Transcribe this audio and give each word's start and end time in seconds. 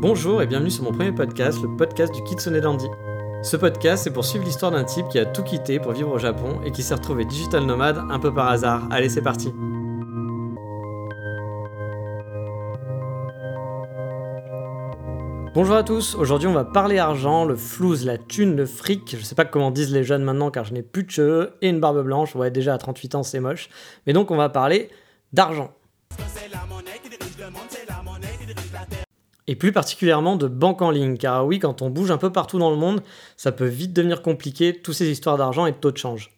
Bonjour 0.00 0.40
et 0.40 0.46
bienvenue 0.46 0.70
sur 0.70 0.82
mon 0.84 0.92
premier 0.92 1.12
podcast, 1.12 1.60
le 1.60 1.76
podcast 1.76 2.10
du 2.14 2.22
Kitsune 2.22 2.58
Dandy. 2.58 2.86
Ce 3.42 3.54
podcast, 3.54 4.04
c'est 4.04 4.10
pour 4.10 4.24
suivre 4.24 4.46
l'histoire 4.46 4.72
d'un 4.72 4.84
type 4.84 5.06
qui 5.10 5.18
a 5.18 5.26
tout 5.26 5.42
quitté 5.42 5.78
pour 5.78 5.92
vivre 5.92 6.10
au 6.10 6.18
Japon 6.18 6.58
et 6.64 6.70
qui 6.70 6.82
s'est 6.82 6.94
retrouvé 6.94 7.26
digital 7.26 7.66
nomade 7.66 8.02
un 8.08 8.18
peu 8.18 8.32
par 8.32 8.48
hasard. 8.48 8.88
Allez, 8.90 9.10
c'est 9.10 9.20
parti. 9.20 9.52
Bonjour 15.52 15.76
à 15.76 15.82
tous, 15.82 16.14
aujourd'hui 16.14 16.48
on 16.48 16.54
va 16.54 16.64
parler 16.64 16.96
argent, 16.96 17.44
le 17.44 17.56
flouze, 17.56 18.06
la 18.06 18.16
thune, 18.16 18.56
le 18.56 18.64
fric, 18.64 19.16
je 19.18 19.22
sais 19.22 19.34
pas 19.34 19.44
comment 19.44 19.70
disent 19.70 19.92
les 19.92 20.04
jeunes 20.04 20.22
maintenant 20.22 20.50
car 20.50 20.64
je 20.64 20.72
n'ai 20.72 20.82
plus 20.82 21.02
de 21.02 21.10
cheveux 21.10 21.58
et 21.60 21.68
une 21.68 21.80
barbe 21.80 22.02
blanche, 22.02 22.34
ouais 22.34 22.50
déjà 22.50 22.72
à 22.72 22.78
38 22.78 23.16
ans 23.16 23.22
c'est 23.22 23.40
moche, 23.40 23.68
mais 24.06 24.14
donc 24.14 24.30
on 24.30 24.36
va 24.36 24.48
parler 24.48 24.88
d'argent. 25.34 25.74
Et 29.50 29.56
plus 29.56 29.72
particulièrement 29.72 30.36
de 30.36 30.46
banque 30.46 30.80
en 30.80 30.92
ligne, 30.92 31.16
car 31.16 31.44
oui, 31.44 31.58
quand 31.58 31.82
on 31.82 31.90
bouge 31.90 32.12
un 32.12 32.18
peu 32.18 32.30
partout 32.30 32.60
dans 32.60 32.70
le 32.70 32.76
monde, 32.76 33.02
ça 33.36 33.50
peut 33.50 33.66
vite 33.66 33.92
devenir 33.92 34.22
compliqué, 34.22 34.80
toutes 34.80 34.94
ces 34.94 35.10
histoires 35.10 35.36
d'argent 35.36 35.66
et 35.66 35.72
de 35.72 35.76
taux 35.76 35.90
de 35.90 35.96
change. 35.96 36.30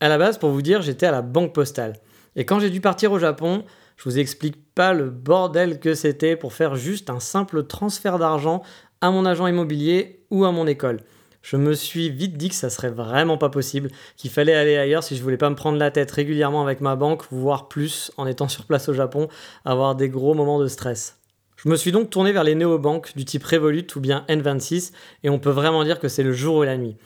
À 0.00 0.08
la 0.08 0.18
base, 0.18 0.38
pour 0.38 0.50
vous 0.50 0.60
dire, 0.60 0.82
j'étais 0.82 1.06
à 1.06 1.12
la 1.12 1.22
banque 1.22 1.54
postale. 1.54 1.92
Et 2.34 2.44
quand 2.44 2.58
j'ai 2.58 2.70
dû 2.70 2.80
partir 2.80 3.12
au 3.12 3.20
Japon, 3.20 3.62
je 3.96 4.02
vous 4.02 4.18
explique 4.18 4.56
pas 4.74 4.92
le 4.92 5.08
bordel 5.08 5.78
que 5.78 5.94
c'était 5.94 6.34
pour 6.34 6.52
faire 6.52 6.74
juste 6.74 7.10
un 7.10 7.20
simple 7.20 7.62
transfert 7.62 8.18
d'argent 8.18 8.64
à 9.00 9.12
mon 9.12 9.24
agent 9.24 9.46
immobilier 9.46 10.26
ou 10.32 10.44
à 10.44 10.50
mon 10.50 10.66
école. 10.66 10.98
Je 11.42 11.56
me 11.56 11.74
suis 11.74 12.10
vite 12.10 12.36
dit 12.36 12.48
que 12.48 12.56
ça 12.56 12.70
serait 12.70 12.90
vraiment 12.90 13.38
pas 13.38 13.50
possible, 13.50 13.88
qu'il 14.16 14.32
fallait 14.32 14.56
aller 14.56 14.76
ailleurs 14.76 15.04
si 15.04 15.16
je 15.16 15.22
voulais 15.22 15.36
pas 15.36 15.48
me 15.48 15.54
prendre 15.54 15.78
la 15.78 15.92
tête 15.92 16.10
régulièrement 16.10 16.64
avec 16.64 16.80
ma 16.80 16.96
banque, 16.96 17.22
voire 17.30 17.68
plus 17.68 18.10
en 18.16 18.26
étant 18.26 18.48
sur 18.48 18.64
place 18.64 18.88
au 18.88 18.94
Japon, 18.94 19.28
avoir 19.64 19.94
des 19.94 20.08
gros 20.08 20.34
moments 20.34 20.58
de 20.58 20.66
stress. 20.66 21.18
Je 21.58 21.68
me 21.68 21.74
suis 21.74 21.90
donc 21.90 22.08
tourné 22.08 22.30
vers 22.30 22.44
les 22.44 22.54
néobanques 22.54 23.16
du 23.16 23.24
type 23.24 23.42
Revolut 23.42 23.84
ou 23.96 24.00
bien 24.00 24.24
N26 24.28 24.92
et 25.24 25.28
on 25.28 25.40
peut 25.40 25.50
vraiment 25.50 25.82
dire 25.82 25.98
que 25.98 26.06
c'est 26.06 26.22
le 26.22 26.32
jour 26.32 26.58
ou 26.58 26.62
la 26.62 26.76
nuit. 26.76 26.96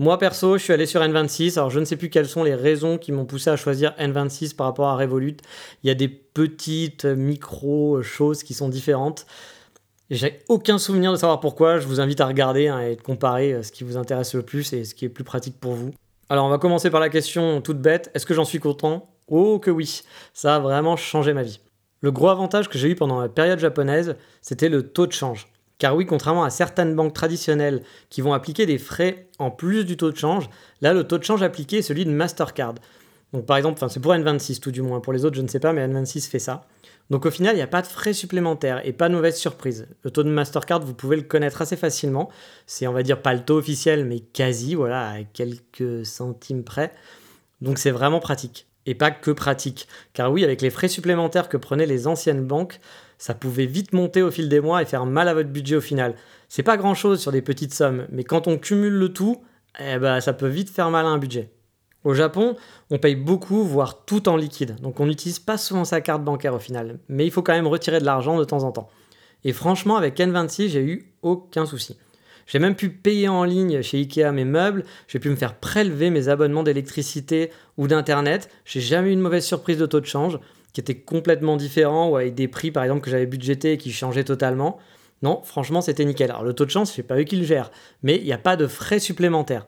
Moi 0.00 0.18
perso, 0.18 0.58
je 0.58 0.64
suis 0.64 0.72
allé 0.72 0.84
sur 0.84 1.00
N26, 1.00 1.58
alors 1.58 1.70
je 1.70 1.78
ne 1.78 1.84
sais 1.84 1.94
plus 1.94 2.10
quelles 2.10 2.28
sont 2.28 2.42
les 2.42 2.56
raisons 2.56 2.98
qui 2.98 3.12
m'ont 3.12 3.24
poussé 3.24 3.50
à 3.50 3.56
choisir 3.56 3.94
N26 4.00 4.56
par 4.56 4.66
rapport 4.66 4.88
à 4.88 4.96
Revolut. 4.96 5.36
Il 5.84 5.86
y 5.86 5.90
a 5.90 5.94
des 5.94 6.08
petites 6.08 7.04
micro 7.04 8.02
choses 8.02 8.42
qui 8.42 8.52
sont 8.52 8.68
différentes. 8.68 9.26
J'ai 10.10 10.40
aucun 10.48 10.78
souvenir 10.78 11.12
de 11.12 11.16
savoir 11.16 11.38
pourquoi, 11.38 11.78
je 11.78 11.86
vous 11.86 12.00
invite 12.00 12.20
à 12.20 12.26
regarder 12.26 12.66
hein, 12.66 12.80
et 12.80 12.96
de 12.96 13.00
comparer 13.00 13.52
euh, 13.52 13.62
ce 13.62 13.70
qui 13.70 13.84
vous 13.84 13.96
intéresse 13.96 14.34
le 14.34 14.42
plus 14.42 14.72
et 14.72 14.84
ce 14.84 14.96
qui 14.96 15.04
est 15.04 15.08
plus 15.08 15.24
pratique 15.24 15.60
pour 15.60 15.74
vous. 15.74 15.94
Alors 16.28 16.46
on 16.46 16.50
va 16.50 16.58
commencer 16.58 16.90
par 16.90 17.00
la 17.00 17.10
question 17.10 17.60
toute 17.60 17.80
bête, 17.80 18.10
est-ce 18.14 18.26
que 18.26 18.34
j'en 18.34 18.44
suis 18.44 18.58
content? 18.58 19.08
Oh 19.28 19.60
que 19.60 19.70
oui, 19.70 20.02
ça 20.32 20.56
a 20.56 20.58
vraiment 20.58 20.96
changé 20.96 21.32
ma 21.32 21.44
vie. 21.44 21.60
Le 22.04 22.12
gros 22.12 22.28
avantage 22.28 22.68
que 22.68 22.76
j'ai 22.76 22.90
eu 22.90 22.94
pendant 22.96 23.18
la 23.18 23.30
période 23.30 23.58
japonaise, 23.58 24.16
c'était 24.42 24.68
le 24.68 24.82
taux 24.82 25.06
de 25.06 25.12
change. 25.12 25.48
Car 25.78 25.96
oui, 25.96 26.04
contrairement 26.04 26.44
à 26.44 26.50
certaines 26.50 26.94
banques 26.94 27.14
traditionnelles 27.14 27.82
qui 28.10 28.20
vont 28.20 28.34
appliquer 28.34 28.66
des 28.66 28.76
frais 28.76 29.26
en 29.38 29.50
plus 29.50 29.86
du 29.86 29.96
taux 29.96 30.10
de 30.10 30.16
change, 30.18 30.50
là 30.82 30.92
le 30.92 31.04
taux 31.04 31.16
de 31.16 31.24
change 31.24 31.42
appliqué 31.42 31.78
est 31.78 31.82
celui 31.82 32.04
de 32.04 32.10
Mastercard. 32.10 32.74
Donc 33.32 33.46
par 33.46 33.56
exemple, 33.56 33.82
c'est 33.88 34.00
pour 34.00 34.12
N26 34.12 34.60
tout 34.60 34.70
du 34.70 34.82
moins, 34.82 35.00
pour 35.00 35.14
les 35.14 35.24
autres 35.24 35.36
je 35.36 35.40
ne 35.40 35.48
sais 35.48 35.60
pas, 35.60 35.72
mais 35.72 35.88
N26 35.88 36.28
fait 36.28 36.38
ça. 36.38 36.66
Donc 37.08 37.24
au 37.24 37.30
final, 37.30 37.54
il 37.54 37.56
n'y 37.56 37.62
a 37.62 37.66
pas 37.66 37.80
de 37.80 37.86
frais 37.86 38.12
supplémentaires 38.12 38.86
et 38.86 38.92
pas 38.92 39.08
de 39.08 39.14
mauvaise 39.14 39.38
surprise. 39.38 39.88
Le 40.02 40.10
taux 40.10 40.24
de 40.24 40.28
Mastercard, 40.28 40.80
vous 40.80 40.92
pouvez 40.92 41.16
le 41.16 41.22
connaître 41.22 41.62
assez 41.62 41.76
facilement. 41.78 42.28
C'est 42.66 42.86
on 42.86 42.92
va 42.92 43.02
dire 43.02 43.22
pas 43.22 43.32
le 43.32 43.40
taux 43.40 43.56
officiel, 43.56 44.04
mais 44.04 44.20
quasi, 44.20 44.74
voilà, 44.74 45.08
à 45.08 45.22
quelques 45.22 46.04
centimes 46.04 46.64
près. 46.64 46.92
Donc 47.62 47.78
c'est 47.78 47.92
vraiment 47.92 48.20
pratique 48.20 48.66
et 48.86 48.94
pas 48.94 49.10
que 49.10 49.30
pratique. 49.30 49.88
Car 50.12 50.32
oui, 50.32 50.44
avec 50.44 50.62
les 50.62 50.70
frais 50.70 50.88
supplémentaires 50.88 51.48
que 51.48 51.56
prenaient 51.56 51.86
les 51.86 52.06
anciennes 52.06 52.44
banques, 52.44 52.80
ça 53.18 53.34
pouvait 53.34 53.66
vite 53.66 53.92
monter 53.92 54.22
au 54.22 54.30
fil 54.30 54.48
des 54.48 54.60
mois 54.60 54.82
et 54.82 54.84
faire 54.84 55.06
mal 55.06 55.28
à 55.28 55.34
votre 55.34 55.48
budget 55.48 55.76
au 55.76 55.80
final. 55.80 56.14
C'est 56.48 56.62
pas 56.62 56.76
grand 56.76 56.94
chose 56.94 57.20
sur 57.20 57.32
des 57.32 57.42
petites 57.42 57.74
sommes, 57.74 58.06
mais 58.10 58.24
quand 58.24 58.46
on 58.46 58.58
cumule 58.58 58.94
le 58.94 59.12
tout, 59.12 59.42
eh 59.80 59.98
ben, 59.98 60.20
ça 60.20 60.32
peut 60.32 60.48
vite 60.48 60.70
faire 60.70 60.90
mal 60.90 61.06
à 61.06 61.08
un 61.08 61.18
budget. 61.18 61.50
Au 62.04 62.12
Japon, 62.12 62.56
on 62.90 62.98
paye 62.98 63.16
beaucoup, 63.16 63.64
voire 63.64 64.04
tout 64.04 64.28
en 64.28 64.36
liquide, 64.36 64.78
donc 64.80 65.00
on 65.00 65.06
n'utilise 65.06 65.38
pas 65.38 65.56
souvent 65.56 65.86
sa 65.86 66.02
carte 66.02 66.22
bancaire 66.22 66.54
au 66.54 66.58
final, 66.58 66.98
mais 67.08 67.24
il 67.26 67.30
faut 67.30 67.42
quand 67.42 67.54
même 67.54 67.66
retirer 67.66 67.98
de 67.98 68.04
l'argent 68.04 68.38
de 68.38 68.44
temps 68.44 68.62
en 68.62 68.72
temps. 68.72 68.90
Et 69.42 69.52
franchement, 69.52 69.96
avec 69.96 70.18
N26, 70.18 70.68
j'ai 70.68 70.82
eu 70.82 71.14
aucun 71.22 71.64
souci. 71.64 71.96
J'ai 72.46 72.58
même 72.58 72.74
pu 72.74 72.90
payer 72.90 73.28
en 73.28 73.44
ligne 73.44 73.82
chez 73.82 73.98
Ikea 73.98 74.32
mes 74.32 74.44
meubles, 74.44 74.84
j'ai 75.08 75.18
pu 75.18 75.30
me 75.30 75.36
faire 75.36 75.54
prélever 75.54 76.10
mes 76.10 76.28
abonnements 76.28 76.62
d'électricité 76.62 77.50
ou 77.76 77.88
d'internet. 77.88 78.50
J'ai 78.64 78.80
jamais 78.80 79.10
eu 79.10 79.12
une 79.12 79.20
mauvaise 79.20 79.44
surprise 79.44 79.78
de 79.78 79.86
taux 79.86 80.00
de 80.00 80.06
change 80.06 80.38
qui 80.72 80.80
était 80.80 80.96
complètement 80.96 81.56
différent 81.56 82.08
ou 82.08 82.16
avec 82.16 82.34
des 82.34 82.48
prix 82.48 82.70
par 82.70 82.84
exemple 82.84 83.02
que 83.02 83.10
j'avais 83.10 83.26
budgétés 83.26 83.72
et 83.72 83.78
qui 83.78 83.92
changeaient 83.92 84.24
totalement. 84.24 84.78
Non, 85.22 85.40
franchement, 85.42 85.80
c'était 85.80 86.04
nickel. 86.04 86.30
Alors 86.30 86.44
le 86.44 86.52
taux 86.52 86.64
de 86.64 86.70
change, 86.70 86.88
c'est 86.88 87.02
pas 87.02 87.16
eux 87.18 87.24
qui 87.24 87.36
le 87.36 87.44
gèrent, 87.44 87.70
mais 88.02 88.16
il 88.16 88.24
n'y 88.24 88.32
a 88.32 88.38
pas 88.38 88.56
de 88.56 88.66
frais 88.66 88.98
supplémentaires. 88.98 89.66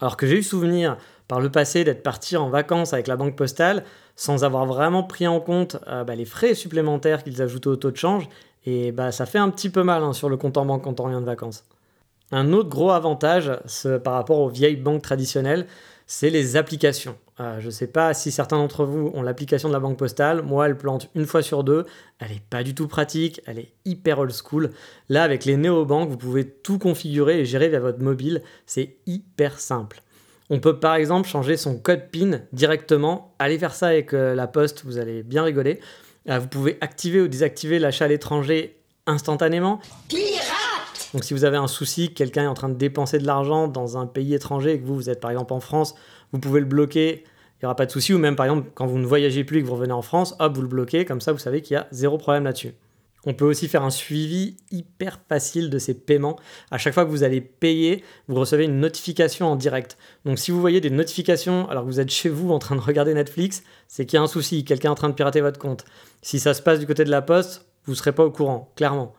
Alors 0.00 0.16
que 0.16 0.26
j'ai 0.26 0.38
eu 0.38 0.42
souvenir 0.42 0.96
par 1.28 1.40
le 1.40 1.50
passé 1.50 1.84
d'être 1.84 2.02
parti 2.02 2.36
en 2.36 2.48
vacances 2.48 2.94
avec 2.94 3.06
la 3.06 3.16
banque 3.16 3.36
postale 3.36 3.84
sans 4.16 4.42
avoir 4.42 4.66
vraiment 4.66 5.04
pris 5.04 5.28
en 5.28 5.40
compte 5.40 5.76
euh, 5.86 6.02
bah, 6.02 6.16
les 6.16 6.24
frais 6.24 6.54
supplémentaires 6.54 7.22
qu'ils 7.22 7.40
ajoutaient 7.40 7.68
au 7.68 7.76
taux 7.76 7.92
de 7.92 7.96
change, 7.96 8.28
et 8.66 8.90
bah, 8.90 9.12
ça 9.12 9.26
fait 9.26 9.38
un 9.38 9.48
petit 9.50 9.70
peu 9.70 9.84
mal 9.84 10.02
hein, 10.02 10.12
sur 10.12 10.28
le 10.28 10.36
compte 10.36 10.56
en 10.56 10.66
banque 10.66 10.82
quand 10.82 10.98
on 11.00 11.04
revient 11.04 11.20
de 11.20 11.24
vacances. 11.24 11.64
Un 12.30 12.52
autre 12.52 12.68
gros 12.68 12.90
avantage 12.90 13.52
par 14.04 14.14
rapport 14.14 14.38
aux 14.38 14.48
vieilles 14.48 14.76
banques 14.76 15.02
traditionnelles, 15.02 15.66
c'est 16.06 16.30
les 16.30 16.56
applications. 16.56 17.16
Euh, 17.40 17.60
je 17.60 17.66
ne 17.66 17.70
sais 17.70 17.86
pas 17.86 18.14
si 18.14 18.32
certains 18.32 18.56
d'entre 18.56 18.84
vous 18.84 19.12
ont 19.14 19.22
l'application 19.22 19.68
de 19.68 19.74
la 19.74 19.78
banque 19.78 19.98
postale. 19.98 20.42
Moi, 20.42 20.66
elle 20.66 20.76
plante 20.76 21.08
une 21.14 21.26
fois 21.26 21.42
sur 21.42 21.62
deux. 21.62 21.84
Elle 22.18 22.30
n'est 22.30 22.42
pas 22.50 22.64
du 22.64 22.74
tout 22.74 22.88
pratique. 22.88 23.40
Elle 23.46 23.58
est 23.58 23.72
hyper 23.84 24.18
old 24.18 24.32
school. 24.32 24.70
Là, 25.08 25.22
avec 25.22 25.44
les 25.44 25.56
néobanques, 25.56 26.08
vous 26.08 26.16
pouvez 26.16 26.48
tout 26.48 26.78
configurer 26.78 27.40
et 27.40 27.44
gérer 27.44 27.68
via 27.68 27.78
votre 27.78 28.02
mobile. 28.02 28.42
C'est 28.66 28.96
hyper 29.06 29.60
simple. 29.60 30.02
On 30.50 30.60
peut 30.60 30.80
par 30.80 30.94
exemple 30.94 31.28
changer 31.28 31.56
son 31.56 31.78
code 31.78 32.08
PIN 32.10 32.40
directement. 32.52 33.34
Allez 33.38 33.58
faire 33.58 33.74
ça 33.74 33.88
avec 33.88 34.14
euh, 34.14 34.34
la 34.34 34.46
poste, 34.46 34.82
vous 34.84 34.98
allez 34.98 35.22
bien 35.22 35.44
rigoler. 35.44 35.78
Euh, 36.28 36.38
vous 36.38 36.48
pouvez 36.48 36.78
activer 36.80 37.20
ou 37.20 37.28
désactiver 37.28 37.78
l'achat 37.78 38.06
à 38.06 38.08
l'étranger 38.08 38.76
instantanément. 39.06 39.80
Donc 41.14 41.24
si 41.24 41.32
vous 41.32 41.44
avez 41.44 41.56
un 41.56 41.68
souci, 41.68 42.12
quelqu'un 42.12 42.44
est 42.44 42.48
en 42.48 42.54
train 42.54 42.68
de 42.68 42.74
dépenser 42.74 43.18
de 43.18 43.26
l'argent 43.26 43.66
dans 43.66 43.96
un 43.96 44.06
pays 44.06 44.34
étranger 44.34 44.74
et 44.74 44.80
que 44.80 44.86
vous, 44.86 44.94
vous 44.94 45.10
êtes 45.10 45.20
par 45.20 45.30
exemple 45.30 45.52
en 45.54 45.60
France, 45.60 45.94
vous 46.32 46.38
pouvez 46.38 46.60
le 46.60 46.66
bloquer, 46.66 47.24
il 47.24 47.64
n'y 47.64 47.66
aura 47.66 47.76
pas 47.76 47.86
de 47.86 47.90
souci. 47.90 48.12
Ou 48.12 48.18
même 48.18 48.36
par 48.36 48.46
exemple, 48.46 48.70
quand 48.74 48.86
vous 48.86 48.98
ne 48.98 49.06
voyagez 49.06 49.44
plus 49.44 49.58
et 49.58 49.62
que 49.62 49.66
vous 49.66 49.74
revenez 49.74 49.92
en 49.92 50.02
France, 50.02 50.34
hop, 50.38 50.54
vous 50.54 50.62
le 50.62 50.68
bloquez, 50.68 51.04
comme 51.04 51.20
ça 51.20 51.32
vous 51.32 51.38
savez 51.38 51.62
qu'il 51.62 51.74
y 51.74 51.76
a 51.76 51.88
zéro 51.90 52.18
problème 52.18 52.44
là-dessus. 52.44 52.74
On 53.26 53.34
peut 53.34 53.44
aussi 53.44 53.68
faire 53.68 53.82
un 53.82 53.90
suivi 53.90 54.56
hyper 54.70 55.18
facile 55.28 55.70
de 55.70 55.78
ces 55.78 55.94
paiements. 55.94 56.38
À 56.70 56.78
chaque 56.78 56.94
fois 56.94 57.04
que 57.04 57.10
vous 57.10 57.24
allez 57.24 57.40
payer, 57.40 58.04
vous 58.28 58.36
recevez 58.36 58.64
une 58.64 58.78
notification 58.78 59.48
en 59.48 59.56
direct. 59.56 59.98
Donc 60.24 60.38
si 60.38 60.50
vous 60.50 60.60
voyez 60.60 60.80
des 60.80 60.90
notifications 60.90 61.68
alors 61.68 61.82
que 61.82 61.88
vous 61.88 62.00
êtes 62.00 62.10
chez 62.10 62.28
vous 62.28 62.52
en 62.52 62.58
train 62.58 62.76
de 62.76 62.80
regarder 62.80 63.14
Netflix, 63.14 63.64
c'est 63.88 64.06
qu'il 64.06 64.18
y 64.18 64.20
a 64.20 64.22
un 64.22 64.28
souci, 64.28 64.64
quelqu'un 64.64 64.90
est 64.90 64.92
en 64.92 64.94
train 64.94 65.08
de 65.08 65.14
pirater 65.14 65.40
votre 65.40 65.58
compte. 65.58 65.84
Si 66.22 66.38
ça 66.38 66.54
se 66.54 66.62
passe 66.62 66.78
du 66.78 66.86
côté 66.86 67.04
de 67.04 67.10
la 67.10 67.22
poste, 67.22 67.66
vous 67.86 67.92
ne 67.92 67.96
serez 67.96 68.12
pas 68.12 68.24
au 68.24 68.30
courant, 68.30 68.72
clairement. 68.76 69.14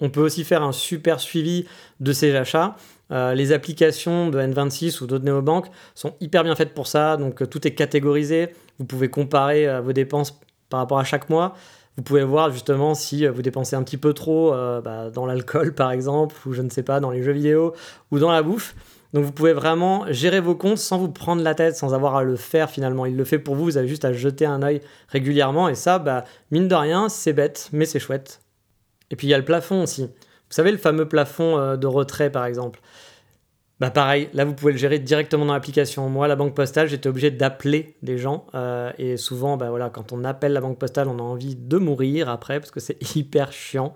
On 0.00 0.10
peut 0.10 0.20
aussi 0.20 0.44
faire 0.44 0.62
un 0.62 0.72
super 0.72 1.20
suivi 1.20 1.66
de 2.00 2.12
ces 2.12 2.34
achats. 2.34 2.76
Euh, 3.10 3.34
les 3.34 3.52
applications 3.52 4.28
de 4.28 4.38
N26 4.38 5.02
ou 5.02 5.06
d'autres 5.06 5.24
néobanques 5.24 5.68
sont 5.94 6.14
hyper 6.20 6.44
bien 6.44 6.54
faites 6.54 6.74
pour 6.74 6.86
ça, 6.86 7.16
donc 7.16 7.42
euh, 7.42 7.46
tout 7.46 7.66
est 7.66 7.74
catégorisé. 7.74 8.54
Vous 8.78 8.84
pouvez 8.84 9.08
comparer 9.08 9.66
euh, 9.66 9.80
vos 9.80 9.92
dépenses 9.92 10.38
par 10.68 10.80
rapport 10.80 10.98
à 10.98 11.04
chaque 11.04 11.30
mois. 11.30 11.54
Vous 11.96 12.02
pouvez 12.02 12.22
voir 12.22 12.52
justement 12.52 12.94
si 12.94 13.26
vous 13.26 13.42
dépensez 13.42 13.74
un 13.74 13.82
petit 13.82 13.96
peu 13.96 14.12
trop 14.12 14.52
bah, 14.52 15.10
dans 15.10 15.26
l'alcool 15.26 15.74
par 15.74 15.90
exemple, 15.90 16.36
ou 16.46 16.52
je 16.52 16.62
ne 16.62 16.70
sais 16.70 16.84
pas, 16.84 17.00
dans 17.00 17.10
les 17.10 17.24
jeux 17.24 17.32
vidéo 17.32 17.74
ou 18.12 18.20
dans 18.20 18.30
la 18.30 18.42
bouffe. 18.42 18.76
Donc 19.14 19.24
vous 19.24 19.32
pouvez 19.32 19.52
vraiment 19.52 20.04
gérer 20.08 20.38
vos 20.38 20.54
comptes 20.54 20.78
sans 20.78 20.98
vous 20.98 21.08
prendre 21.08 21.42
la 21.42 21.56
tête, 21.56 21.74
sans 21.74 21.94
avoir 21.94 22.14
à 22.14 22.22
le 22.22 22.36
faire 22.36 22.70
finalement. 22.70 23.04
Il 23.04 23.16
le 23.16 23.24
fait 23.24 23.40
pour 23.40 23.56
vous, 23.56 23.64
vous 23.64 23.78
avez 23.78 23.88
juste 23.88 24.04
à 24.04 24.12
jeter 24.12 24.46
un 24.46 24.62
œil 24.62 24.80
régulièrement 25.08 25.68
et 25.68 25.74
ça, 25.74 25.98
bah, 25.98 26.22
mine 26.52 26.68
de 26.68 26.74
rien, 26.76 27.08
c'est 27.08 27.32
bête, 27.32 27.68
mais 27.72 27.84
c'est 27.84 27.98
chouette. 27.98 28.40
Et 29.10 29.16
puis 29.16 29.26
il 29.26 29.30
y 29.30 29.34
a 29.34 29.38
le 29.38 29.44
plafond 29.44 29.82
aussi. 29.82 30.02
Vous 30.04 30.54
savez, 30.54 30.70
le 30.70 30.78
fameux 30.78 31.06
plafond 31.06 31.58
euh, 31.58 31.76
de 31.76 31.86
retrait, 31.86 32.30
par 32.30 32.46
exemple. 32.46 32.80
Bah 33.80 33.90
pareil, 33.90 34.28
là 34.32 34.44
vous 34.44 34.54
pouvez 34.54 34.72
le 34.72 34.78
gérer 34.78 34.98
directement 34.98 35.46
dans 35.46 35.52
l'application. 35.52 36.08
Moi, 36.08 36.26
la 36.26 36.34
banque 36.34 36.54
postale, 36.54 36.88
j'étais 36.88 37.08
obligé 37.08 37.30
d'appeler 37.30 37.94
des 38.02 38.18
gens. 38.18 38.46
Euh, 38.54 38.90
et 38.98 39.16
souvent, 39.16 39.56
bah 39.56 39.70
voilà, 39.70 39.88
quand 39.88 40.12
on 40.12 40.24
appelle 40.24 40.52
la 40.52 40.60
banque 40.60 40.78
postale, 40.78 41.06
on 41.06 41.18
a 41.18 41.22
envie 41.22 41.54
de 41.54 41.78
mourir 41.78 42.28
après 42.28 42.58
parce 42.58 42.72
que 42.72 42.80
c'est 42.80 42.98
hyper 43.16 43.52
chiant. 43.52 43.94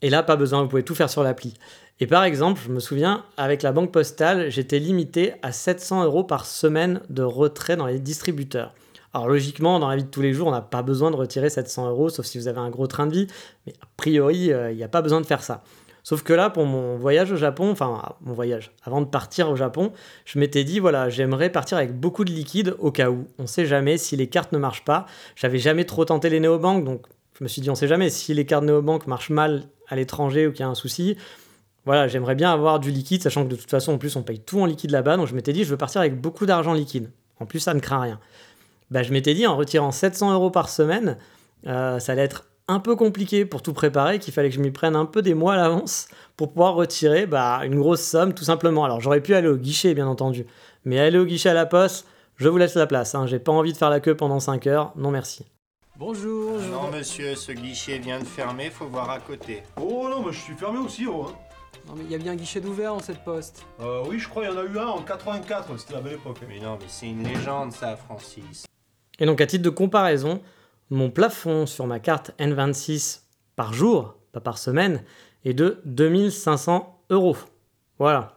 Et 0.00 0.08
là, 0.08 0.22
pas 0.22 0.36
besoin, 0.36 0.62
vous 0.62 0.68
pouvez 0.68 0.82
tout 0.82 0.94
faire 0.94 1.10
sur 1.10 1.22
l'appli. 1.22 1.54
Et 2.00 2.06
par 2.06 2.24
exemple, 2.24 2.60
je 2.64 2.72
me 2.72 2.80
souviens, 2.80 3.24
avec 3.36 3.62
la 3.62 3.70
banque 3.70 3.92
postale, 3.92 4.50
j'étais 4.50 4.78
limité 4.78 5.34
à 5.42 5.52
700 5.52 6.04
euros 6.04 6.24
par 6.24 6.46
semaine 6.46 7.00
de 7.10 7.22
retrait 7.22 7.76
dans 7.76 7.86
les 7.86 8.00
distributeurs. 8.00 8.74
Alors 9.14 9.28
logiquement, 9.28 9.78
dans 9.78 9.88
la 9.88 9.96
vie 9.96 10.04
de 10.04 10.08
tous 10.08 10.22
les 10.22 10.32
jours, 10.32 10.48
on 10.48 10.52
n'a 10.52 10.62
pas 10.62 10.82
besoin 10.82 11.10
de 11.10 11.16
retirer 11.16 11.50
700 11.50 11.90
euros, 11.90 12.08
sauf 12.08 12.24
si 12.24 12.38
vous 12.38 12.48
avez 12.48 12.60
un 12.60 12.70
gros 12.70 12.86
train 12.86 13.06
de 13.06 13.12
vie, 13.12 13.26
mais 13.66 13.74
a 13.82 13.86
priori, 13.96 14.52
euh, 14.52 14.70
il 14.70 14.76
n'y 14.76 14.84
a 14.84 14.88
pas 14.88 15.02
besoin 15.02 15.20
de 15.20 15.26
faire 15.26 15.42
ça. 15.42 15.62
Sauf 16.02 16.22
que 16.22 16.32
là, 16.32 16.50
pour 16.50 16.66
mon 16.66 16.96
voyage 16.96 17.30
au 17.30 17.36
Japon, 17.36 17.70
enfin 17.70 18.16
mon 18.22 18.32
voyage, 18.32 18.72
avant 18.84 19.00
de 19.00 19.06
partir 19.06 19.50
au 19.50 19.56
Japon, 19.56 19.92
je 20.24 20.38
m'étais 20.38 20.64
dit, 20.64 20.80
voilà, 20.80 21.10
j'aimerais 21.10 21.50
partir 21.50 21.78
avec 21.78 21.98
beaucoup 21.98 22.24
de 22.24 22.32
liquide 22.32 22.74
au 22.78 22.90
cas 22.90 23.10
où. 23.10 23.26
On 23.38 23.42
ne 23.42 23.46
sait 23.46 23.66
jamais 23.66 23.98
si 23.98 24.16
les 24.16 24.26
cartes 24.26 24.52
ne 24.52 24.58
marchent 24.58 24.84
pas. 24.84 25.06
J'avais 25.36 25.58
jamais 25.58 25.84
trop 25.84 26.04
tenté 26.04 26.28
les 26.28 26.40
néobanques, 26.40 26.84
donc 26.84 27.06
je 27.38 27.44
me 27.44 27.48
suis 27.48 27.62
dit, 27.62 27.70
on 27.70 27.74
ne 27.74 27.78
sait 27.78 27.88
jamais 27.88 28.10
si 28.10 28.34
les 28.34 28.46
cartes 28.46 28.64
néobanques 28.64 29.06
marchent 29.06 29.30
mal 29.30 29.64
à 29.88 29.94
l'étranger 29.94 30.46
ou 30.46 30.52
qu'il 30.52 30.60
y 30.60 30.64
a 30.64 30.68
un 30.68 30.74
souci, 30.74 31.16
voilà, 31.84 32.08
j'aimerais 32.08 32.34
bien 32.34 32.52
avoir 32.52 32.80
du 32.80 32.90
liquide, 32.90 33.22
sachant 33.22 33.44
que 33.44 33.50
de 33.50 33.56
toute 33.56 33.70
façon, 33.70 33.92
en 33.92 33.98
plus, 33.98 34.16
on 34.16 34.22
paye 34.22 34.40
tout 34.40 34.60
en 34.60 34.66
liquide 34.66 34.90
là-bas. 34.90 35.16
Donc 35.16 35.26
je 35.26 35.34
m'étais 35.34 35.52
dit, 35.52 35.64
je 35.64 35.70
veux 35.70 35.76
partir 35.76 36.00
avec 36.00 36.20
beaucoup 36.20 36.46
d'argent 36.46 36.72
liquide. 36.72 37.10
En 37.38 37.46
plus, 37.46 37.60
ça 37.60 37.74
ne 37.74 37.80
craint 37.80 38.00
rien. 38.00 38.20
Bah, 38.92 39.02
je 39.02 39.10
m'étais 39.10 39.32
dit, 39.32 39.46
en 39.46 39.56
retirant 39.56 39.90
700 39.90 40.34
euros 40.34 40.50
par 40.50 40.68
semaine, 40.68 41.16
euh, 41.66 41.98
ça 41.98 42.12
allait 42.12 42.24
être 42.24 42.44
un 42.68 42.78
peu 42.78 42.94
compliqué 42.94 43.46
pour 43.46 43.62
tout 43.62 43.72
préparer, 43.72 44.18
qu'il 44.18 44.34
fallait 44.34 44.50
que 44.50 44.54
je 44.54 44.60
m'y 44.60 44.70
prenne 44.70 44.96
un 44.96 45.06
peu 45.06 45.22
des 45.22 45.32
mois 45.32 45.54
à 45.54 45.56
l'avance 45.56 46.08
pour 46.36 46.50
pouvoir 46.50 46.74
retirer 46.74 47.24
bah, 47.24 47.60
une 47.64 47.76
grosse 47.76 48.02
somme, 48.02 48.34
tout 48.34 48.44
simplement. 48.44 48.84
Alors 48.84 49.00
j'aurais 49.00 49.22
pu 49.22 49.34
aller 49.34 49.48
au 49.48 49.56
guichet, 49.56 49.94
bien 49.94 50.06
entendu. 50.06 50.44
Mais 50.84 51.00
aller 51.00 51.16
au 51.16 51.24
guichet 51.24 51.48
à 51.48 51.54
la 51.54 51.64
poste, 51.64 52.06
je 52.36 52.50
vous 52.50 52.58
laisse 52.58 52.74
la 52.74 52.86
place. 52.86 53.14
Hein. 53.14 53.26
J'ai 53.26 53.38
pas 53.38 53.50
envie 53.50 53.72
de 53.72 53.78
faire 53.78 53.88
la 53.88 53.98
queue 53.98 54.14
pendant 54.14 54.40
5 54.40 54.66
heures. 54.66 54.92
Non, 54.94 55.10
merci. 55.10 55.46
Bonjour. 55.96 56.60
Non, 56.70 56.90
monsieur, 56.94 57.34
ce 57.34 57.52
guichet 57.52 57.96
vient 57.96 58.20
de 58.20 58.26
fermer, 58.26 58.68
faut 58.68 58.88
voir 58.88 59.08
à 59.08 59.20
côté. 59.20 59.62
Oh 59.80 60.06
non, 60.10 60.22
mais 60.22 60.32
je 60.32 60.40
suis 60.40 60.54
fermé 60.54 60.80
aussi, 60.80 61.06
oh. 61.06 61.28
Hein. 61.30 61.34
Non 61.88 61.94
mais 61.96 62.04
il 62.04 62.10
y 62.10 62.14
a 62.14 62.18
bien 62.18 62.32
un 62.32 62.36
guichet 62.36 62.60
d'ouvert 62.60 62.92
dans 62.92 63.00
cette 63.00 63.24
poste. 63.24 63.64
Euh, 63.80 64.04
oui, 64.06 64.18
je 64.18 64.28
crois 64.28 64.44
qu'il 64.44 64.52
y 64.52 64.54
en 64.54 64.60
a 64.60 64.64
eu 64.64 64.78
un 64.78 64.88
en 64.88 65.00
84, 65.00 65.78
c'était 65.78 65.94
la 65.94 66.00
belle 66.02 66.14
époque. 66.14 66.36
Mais 66.46 66.60
non, 66.60 66.76
mais 66.78 66.86
c'est 66.88 67.08
une 67.08 67.26
légende, 67.26 67.72
ça, 67.72 67.96
Francis. 67.96 68.66
Et 69.18 69.26
donc, 69.26 69.40
à 69.40 69.46
titre 69.46 69.62
de 69.62 69.70
comparaison, 69.70 70.40
mon 70.90 71.10
plafond 71.10 71.66
sur 71.66 71.86
ma 71.86 72.00
carte 72.00 72.32
N26 72.38 73.20
par 73.56 73.72
jour, 73.72 74.16
pas 74.32 74.40
par 74.40 74.58
semaine, 74.58 75.02
est 75.44 75.54
de 75.54 75.80
2500 75.84 77.04
euros. 77.10 77.36
Voilà. 77.98 78.34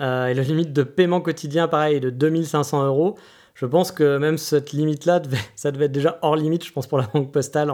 Euh, 0.00 0.26
et 0.26 0.34
la 0.34 0.42
limite 0.42 0.72
de 0.72 0.82
paiement 0.82 1.20
quotidien, 1.20 1.68
pareil, 1.68 1.96
est 1.96 2.00
de 2.00 2.10
2500 2.10 2.86
euros. 2.86 3.16
Je 3.54 3.66
pense 3.66 3.90
que 3.90 4.18
même 4.18 4.38
cette 4.38 4.72
limite-là, 4.72 5.22
ça 5.56 5.70
devait 5.70 5.86
être 5.86 5.92
déjà 5.92 6.18
hors 6.22 6.36
limite, 6.36 6.64
je 6.64 6.72
pense, 6.72 6.86
pour 6.86 6.98
la 6.98 7.06
banque 7.06 7.32
postale 7.32 7.72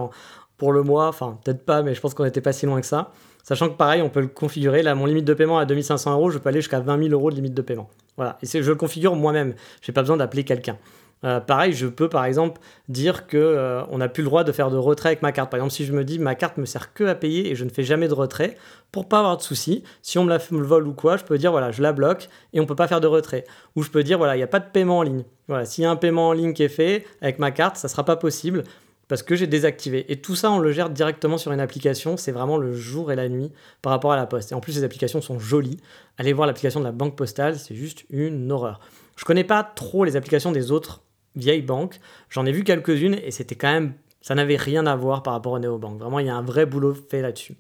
pour 0.57 0.73
le 0.73 0.83
mois. 0.83 1.09
Enfin, 1.09 1.39
peut-être 1.45 1.65
pas, 1.65 1.83
mais 1.83 1.95
je 1.95 2.01
pense 2.01 2.15
qu'on 2.15 2.25
n'était 2.25 2.41
pas 2.41 2.53
si 2.53 2.67
loin 2.67 2.81
que 2.81 2.87
ça. 2.87 3.13
Sachant 3.43 3.69
que 3.69 3.77
pareil, 3.77 4.01
on 4.01 4.09
peut 4.09 4.23
le 4.23 4.29
configurer. 4.29 4.83
Là, 4.83 4.95
mon 4.95 5.05
limite 5.05 5.27
de 5.27 5.35
paiement 5.35 5.59
à 5.59 5.67
2500 5.67 6.15
euros, 6.15 6.31
je 6.31 6.39
peux 6.39 6.49
aller 6.49 6.61
jusqu'à 6.61 6.81
20 6.81 6.99
000 6.99 7.11
euros 7.11 7.31
de 7.31 7.37
limite 7.37 7.53
de 7.53 7.61
paiement. 7.61 7.91
Voilà. 8.17 8.39
Et 8.43 8.47
je 8.47 8.71
le 8.71 8.75
configure 8.75 9.15
moi-même. 9.17 9.55
Je 9.83 9.91
n'ai 9.91 9.95
pas 9.95 10.01
besoin 10.01 10.17
d'appeler 10.17 10.45
quelqu'un. 10.45 10.79
Euh, 11.25 11.41
pareil, 11.41 11.73
je 11.73 11.87
peux 11.87 12.09
par 12.09 12.25
exemple 12.25 12.61
dire 12.89 13.27
que 13.27 13.37
euh, 13.37 13.83
on 13.91 13.99
n'a 13.99 14.09
plus 14.09 14.23
le 14.23 14.29
droit 14.29 14.45
de 14.45 14.53
faire 14.53 14.71
de 14.71 14.77
retrait 14.77 15.11
avec 15.11 15.23
ma 15.23 15.33
carte. 15.33 15.51
Par 15.51 15.59
exemple, 15.59 15.73
si 15.73 15.85
je 15.85 15.93
me 15.93 16.05
dis 16.05 16.19
ma 16.19 16.35
carte 16.35 16.59
me 16.59 16.67
sert 16.67 16.93
que 16.93 17.05
à 17.05 17.15
payer 17.15 17.51
et 17.51 17.55
je 17.55 17.65
ne 17.65 17.71
fais 17.71 17.83
jamais 17.83 18.09
de 18.09 18.15
retrait, 18.15 18.57
pour 18.93 19.09
pas 19.09 19.21
avoir 19.21 19.37
de 19.37 19.43
soucis, 19.43 19.83
si 20.03 20.19
on 20.19 20.25
me 20.25 20.31
la 20.31 20.39
vole 20.39 20.87
ou 20.87 20.93
quoi, 20.93 21.17
je 21.17 21.25
peux 21.25 21.39
dire 21.39 21.51
voilà, 21.51 21.71
je 21.71 21.83
la 21.83 21.93
bloque 21.93 22.29
et 22.53 22.61
on 22.61 22.67
peut 22.67 22.77
pas 22.77 22.89
faire 22.89 23.01
de 23.01 23.07
retrait. 23.07 23.45
Ou 23.75 23.83
je 23.83 23.91
peux 23.91 24.03
dire 24.03 24.19
voilà, 24.19 24.35
il 24.35 24.39
n'y 24.39 24.45
a 24.45 24.49
pas 24.49 24.61
de 24.61 24.71
paiement 24.71 24.99
en 24.99 25.03
ligne. 25.03 25.25
Voilà, 25.49 25.65
s'il 25.65 25.85
y 25.85 25.87
a 25.87 25.91
un 25.91 25.97
paiement 25.97 26.29
en 26.29 26.33
ligne 26.33 26.53
qui 26.53 26.63
est 26.63 26.69
fait 26.69 27.05
avec 27.23 27.39
ma 27.39 27.51
carte, 27.51 27.77
ça 27.77 27.89
sera 27.89 28.05
pas 28.05 28.17
possible 28.17 28.65
parce 29.09 29.23
que 29.23 29.37
j'ai 29.37 29.47
désactivé. 29.47 30.11
Et 30.13 30.17
tout 30.17 30.35
ça, 30.35 30.51
on 30.51 30.59
le 30.59 30.73
gère 30.73 30.91
directement 30.91 31.39
sur 31.39 31.53
une 31.53 31.61
application. 31.61 32.17
C'est 32.17 32.33
vraiment 32.33 32.57
le 32.57 32.73
jour 32.73 33.13
et 33.13 33.17
la 33.17 33.29
nuit 33.29 33.53
par 33.83 33.93
rapport 33.93 34.13
à 34.13 34.17
la 34.17 34.27
poste. 34.27 34.53
Et 34.53 34.55
en 34.55 34.61
plus, 34.61 34.77
les 34.77 34.85
applications 34.85 35.21
sont 35.21 35.39
jolies. 35.39 35.79
Allez 36.19 36.33
voir 36.33 36.47
l'application 36.47 36.81
de 36.81 36.85
la 36.85 36.93
banque 36.93 37.17
postale, 37.17 37.59
c'est 37.59 37.75
juste 37.75 38.05
une 38.11 38.51
horreur. 38.51 38.81
Je 39.17 39.25
connais 39.25 39.45
pas 39.45 39.63
trop 39.63 40.05
les 40.05 40.17
applications 40.17 40.53
des 40.53 40.73
autres 40.73 41.04
vieilles 41.37 41.63
banques. 41.63 42.01
J'en 42.31 42.47
ai 42.47 42.53
vu 42.53 42.65
quelques-unes 42.65 43.19
et 43.23 43.31
c'était 43.31 43.55
quand 43.55 43.73
même, 43.73 43.95
ça 44.21 44.35
n'avait 44.35 44.57
rien 44.57 44.87
à 44.87 44.97
voir 44.97 45.23
par 45.23 45.33
rapport 45.33 45.53
aux 45.53 45.59
néobanques. 45.59 45.99
Vraiment, 45.99 46.19
il 46.19 46.27
y 46.27 46.31
a 46.31 46.37
un 46.37 46.43
vrai 46.43 46.67
boulot 46.67 46.95
fait 46.95 47.23
là-dessus. 47.23 47.57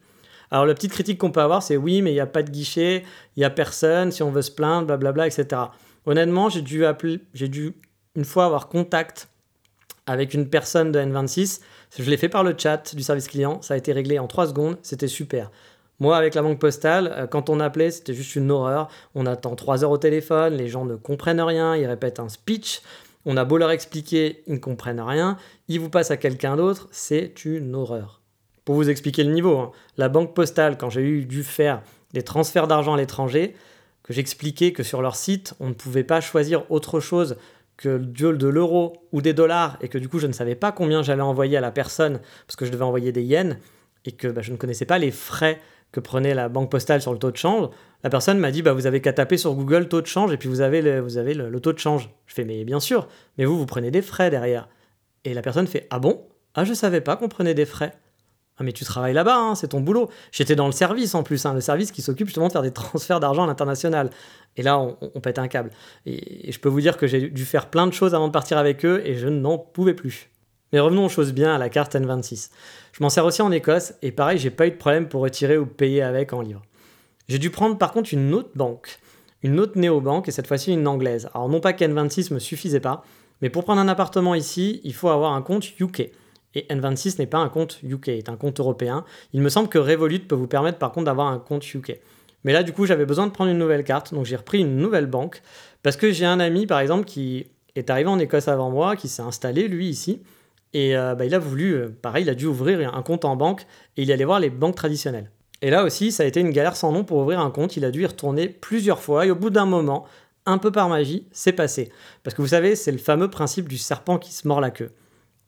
Alors, 0.50 0.66
la 0.66 0.74
petite 0.74 0.92
critique 0.92 1.18
qu'on 1.18 1.32
peut 1.32 1.40
avoir, 1.40 1.62
c'est 1.62 1.76
oui, 1.76 2.02
mais 2.02 2.10
il 2.10 2.14
n'y 2.14 2.20
a 2.20 2.26
pas 2.26 2.42
de 2.42 2.50
guichet, 2.50 3.02
il 3.36 3.40
n'y 3.40 3.44
a 3.44 3.50
personne, 3.50 4.12
si 4.12 4.22
on 4.22 4.30
veut 4.30 4.42
se 4.42 4.50
plaindre, 4.50 4.86
blablabla, 4.86 5.26
etc. 5.26 5.62
Honnêtement, 6.06 6.48
j'ai 6.48 6.62
dû 6.62 6.84
appeler, 6.84 7.20
j'ai 7.32 7.48
dû 7.48 7.74
une 8.14 8.24
fois 8.24 8.44
avoir 8.44 8.68
contact 8.68 9.28
avec 10.06 10.34
une 10.34 10.48
personne 10.48 10.92
de 10.92 11.00
N26. 11.00 11.60
Je 11.98 12.08
l'ai 12.10 12.16
fait 12.16 12.28
par 12.28 12.44
le 12.44 12.54
chat 12.56 12.94
du 12.94 13.02
service 13.02 13.26
client, 13.26 13.62
ça 13.62 13.74
a 13.74 13.76
été 13.76 13.92
réglé 13.92 14.18
en 14.18 14.26
3 14.26 14.48
secondes, 14.48 14.76
c'était 14.82 15.08
super. 15.08 15.50
Moi, 16.00 16.16
avec 16.16 16.34
la 16.34 16.42
banque 16.42 16.58
postale, 16.58 17.12
euh, 17.16 17.26
quand 17.26 17.48
on 17.48 17.60
appelait, 17.60 17.90
c'était 17.90 18.14
juste 18.14 18.34
une 18.34 18.50
horreur. 18.50 18.88
On 19.14 19.26
attend 19.26 19.54
3 19.54 19.84
heures 19.84 19.90
au 19.90 19.98
téléphone, 19.98 20.54
les 20.54 20.68
gens 20.68 20.84
ne 20.84 20.96
comprennent 20.96 21.40
rien, 21.40 21.76
ils 21.76 21.86
répètent 21.86 22.18
un 22.18 22.28
speech. 22.28 22.82
On 23.26 23.36
a 23.36 23.44
beau 23.44 23.58
leur 23.58 23.70
expliquer, 23.70 24.42
ils 24.46 24.54
ne 24.54 24.58
comprennent 24.58 25.00
rien. 25.00 25.36
Ils 25.68 25.80
vous 25.80 25.90
passent 25.90 26.10
à 26.10 26.16
quelqu'un 26.16 26.56
d'autre, 26.56 26.88
c'est 26.90 27.44
une 27.44 27.74
horreur. 27.74 28.20
Pour 28.64 28.74
vous 28.74 28.90
expliquer 28.90 29.24
le 29.24 29.32
niveau, 29.32 29.58
hein, 29.58 29.72
la 29.96 30.08
banque 30.08 30.34
postale, 30.34 30.76
quand 30.78 30.90
j'ai 30.90 31.02
eu 31.02 31.24
dû 31.24 31.42
faire 31.42 31.82
des 32.12 32.22
transferts 32.22 32.66
d'argent 32.66 32.94
à 32.94 32.96
l'étranger, 32.96 33.54
que 34.02 34.12
j'expliquais 34.12 34.72
que 34.72 34.82
sur 34.82 35.02
leur 35.02 35.16
site, 35.16 35.54
on 35.60 35.68
ne 35.68 35.74
pouvait 35.74 36.04
pas 36.04 36.20
choisir 36.20 36.70
autre 36.70 37.00
chose 37.00 37.36
que 37.76 37.98
de 37.98 38.48
l'euro 38.48 39.04
ou 39.12 39.20
des 39.20 39.32
dollars 39.32 39.78
et 39.80 39.88
que 39.88 39.98
du 39.98 40.08
coup 40.08 40.20
je 40.20 40.28
ne 40.28 40.32
savais 40.32 40.54
pas 40.54 40.70
combien 40.70 41.02
j'allais 41.02 41.22
envoyer 41.22 41.56
à 41.56 41.60
la 41.60 41.72
personne 41.72 42.20
parce 42.46 42.54
que 42.54 42.64
je 42.64 42.70
devais 42.70 42.84
envoyer 42.84 43.10
des 43.10 43.22
yens 43.22 43.56
et 44.04 44.12
que 44.12 44.28
bah, 44.28 44.42
je 44.42 44.52
ne 44.52 44.56
connaissais 44.56 44.84
pas 44.84 44.98
les 44.98 45.10
frais 45.10 45.60
que 45.90 46.00
prenait 46.00 46.34
la 46.34 46.48
banque 46.48 46.70
postale 46.70 47.00
sur 47.02 47.12
le 47.12 47.18
taux 47.18 47.30
de 47.30 47.36
change, 47.36 47.70
la 48.04 48.10
personne 48.10 48.38
m'a 48.38 48.50
dit 48.50 48.60
bah, 48.60 48.74
vous 48.74 48.86
avez 48.86 49.00
qu'à 49.00 49.14
taper 49.14 49.38
sur 49.38 49.54
Google 49.54 49.88
taux 49.88 50.02
de 50.02 50.06
change 50.06 50.30
et 50.30 50.36
puis 50.36 50.48
vous 50.48 50.60
avez, 50.60 50.82
le, 50.82 51.60
taux 51.60 51.72
de 51.72 51.78
change. 51.78 52.10
Je 52.26 52.34
fais 52.34 52.44
mais 52.44 52.62
bien 52.64 52.78
sûr, 52.78 53.08
mais 53.38 53.46
vous, 53.46 53.58
vous 53.58 53.66
prenez 53.66 53.90
des 53.90 54.02
frais 54.02 54.30
derrière. 54.30 54.68
Et 55.24 55.32
la 55.32 55.40
personne 55.40 55.66
fait 55.66 55.86
ah 55.90 55.98
bon? 55.98 56.22
Ah 56.54 56.64
je 56.64 56.74
savais 56.74 57.00
pas 57.00 57.16
qu'on 57.16 57.28
prenait 57.28 57.54
des 57.54 57.64
frais. 57.64 57.94
Ah 58.58 58.62
mais 58.62 58.72
tu 58.72 58.84
travailles 58.84 59.14
là-bas, 59.14 59.36
hein, 59.36 59.54
c'est 59.54 59.68
ton 59.68 59.80
boulot. 59.80 60.10
J'étais 60.32 60.54
dans 60.54 60.66
le 60.66 60.72
service 60.72 61.14
en 61.14 61.22
plus, 61.22 61.44
hein, 61.46 61.54
le 61.54 61.62
service 61.62 61.90
qui 61.92 62.02
s'occupe 62.02 62.28
justement 62.28 62.48
de 62.48 62.52
faire 62.52 62.62
des 62.62 62.70
transferts 62.72 63.20
d'argent 63.20 63.44
à 63.44 63.46
l'international. 63.46 64.10
Et 64.56 64.62
là, 64.62 64.78
on, 64.78 65.20
pète 65.20 65.38
un 65.38 65.48
câble. 65.48 65.70
Et, 66.04 66.52
je 66.52 66.58
peux 66.60 66.68
vous 66.68 66.82
dire 66.82 66.98
que 66.98 67.06
j'ai 67.06 67.30
dû 67.30 67.44
faire 67.44 67.70
plein 67.70 67.86
de 67.86 67.92
choses 67.92 68.14
avant 68.14 68.28
de 68.28 68.32
partir 68.32 68.58
avec 68.58 68.84
eux 68.84 69.02
et 69.04 69.16
je 69.16 69.28
n'en 69.28 69.56
pouvais 69.56 69.94
plus. 69.94 70.28
Mais 70.72 70.78
revenons 70.78 71.06
aux 71.06 71.08
choses 71.08 71.32
bien 71.32 71.54
à 71.54 71.58
la 71.58 71.70
carte 71.70 71.94
N26. 71.96 72.50
Je 72.92 73.02
m'en 73.02 73.08
sers 73.08 73.24
aussi 73.24 73.40
en 73.40 73.50
Écosse 73.50 73.94
et 74.02 74.12
pareil, 74.12 74.38
j'ai 74.38 74.50
pas 74.50 74.66
eu 74.66 74.70
de 74.70 74.76
problème 74.76 75.08
pour 75.08 75.22
retirer 75.22 75.56
ou 75.56 75.64
payer 75.66 76.02
avec 76.02 76.32
en 76.34 76.42
livres. 76.42 76.62
J'ai 77.28 77.38
dû 77.38 77.50
prendre 77.50 77.78
par 77.78 77.92
contre 77.92 78.12
une 78.12 78.34
autre 78.34 78.50
banque, 78.54 78.98
une 79.42 79.58
autre 79.60 79.78
néobanque 79.78 80.28
et 80.28 80.30
cette 80.30 80.46
fois-ci 80.46 80.72
une 80.72 80.86
anglaise. 80.86 81.28
Alors 81.34 81.48
non 81.48 81.60
pas 81.60 81.72
qu'N26 81.72 82.34
me 82.34 82.38
suffisait 82.38 82.80
pas, 82.80 83.04
mais 83.40 83.50
pour 83.50 83.64
prendre 83.64 83.80
un 83.80 83.88
appartement 83.88 84.34
ici, 84.34 84.80
il 84.84 84.94
faut 84.94 85.08
avoir 85.08 85.32
un 85.32 85.42
compte 85.42 85.78
UK. 85.80 86.10
Et 86.54 86.66
N26 86.70 87.18
n'est 87.18 87.26
pas 87.26 87.38
un 87.38 87.48
compte 87.48 87.80
UK, 87.82 88.06
c'est 88.06 88.28
un 88.28 88.36
compte 88.36 88.60
européen. 88.60 89.04
Il 89.32 89.40
me 89.40 89.48
semble 89.48 89.68
que 89.68 89.78
Revolut 89.78 90.20
peut 90.20 90.36
vous 90.36 90.46
permettre 90.46 90.78
par 90.78 90.92
contre 90.92 91.06
d'avoir 91.06 91.26
un 91.26 91.38
compte 91.38 91.74
UK. 91.74 91.98
Mais 92.44 92.52
là, 92.52 92.62
du 92.62 92.72
coup, 92.72 92.86
j'avais 92.86 93.06
besoin 93.06 93.26
de 93.26 93.32
prendre 93.32 93.50
une 93.50 93.58
nouvelle 93.58 93.84
carte, 93.84 94.14
donc 94.14 94.26
j'ai 94.26 94.36
repris 94.36 94.60
une 94.60 94.76
nouvelle 94.76 95.06
banque, 95.06 95.42
parce 95.82 95.96
que 95.96 96.12
j'ai 96.12 96.26
un 96.26 96.40
ami, 96.40 96.66
par 96.66 96.78
exemple, 96.78 97.06
qui 97.06 97.46
est 97.74 97.90
arrivé 97.90 98.08
en 98.08 98.18
Écosse 98.18 98.48
avant 98.48 98.70
moi, 98.70 98.96
qui 98.96 99.08
s'est 99.08 99.22
installé, 99.22 99.66
lui, 99.66 99.88
ici, 99.88 100.22
et 100.74 100.96
euh, 100.96 101.14
bah, 101.14 101.24
il 101.24 101.34
a 101.34 101.38
voulu, 101.38 101.72
euh, 101.72 101.88
pareil, 101.88 102.24
il 102.24 102.30
a 102.30 102.34
dû 102.34 102.46
ouvrir 102.46 102.94
un 102.94 103.02
compte 103.02 103.24
en 103.24 103.34
banque, 103.34 103.62
et 103.96 104.02
il 104.02 104.12
allait 104.12 104.26
voir 104.26 104.40
les 104.40 104.50
banques 104.50 104.76
traditionnelles. 104.76 105.30
Et 105.64 105.70
là 105.70 105.82
aussi, 105.82 106.12
ça 106.12 106.24
a 106.24 106.26
été 106.26 106.40
une 106.40 106.50
galère 106.50 106.76
sans 106.76 106.92
nom 106.92 107.04
pour 107.04 107.16
ouvrir 107.16 107.40
un 107.40 107.50
compte, 107.50 107.78
il 107.78 107.86
a 107.86 107.90
dû 107.90 108.02
y 108.02 108.06
retourner 108.06 108.50
plusieurs 108.50 109.00
fois, 109.00 109.24
et 109.24 109.30
au 109.30 109.34
bout 109.34 109.48
d'un 109.48 109.64
moment, 109.64 110.04
un 110.44 110.58
peu 110.58 110.70
par 110.70 110.90
magie, 110.90 111.26
c'est 111.32 111.54
passé. 111.54 111.90
Parce 112.22 112.36
que 112.36 112.42
vous 112.42 112.48
savez, 112.48 112.76
c'est 112.76 112.92
le 112.92 112.98
fameux 112.98 113.30
principe 113.30 113.66
du 113.66 113.78
serpent 113.78 114.18
qui 114.18 114.34
se 114.34 114.46
mord 114.46 114.60
la 114.60 114.70
queue. 114.70 114.92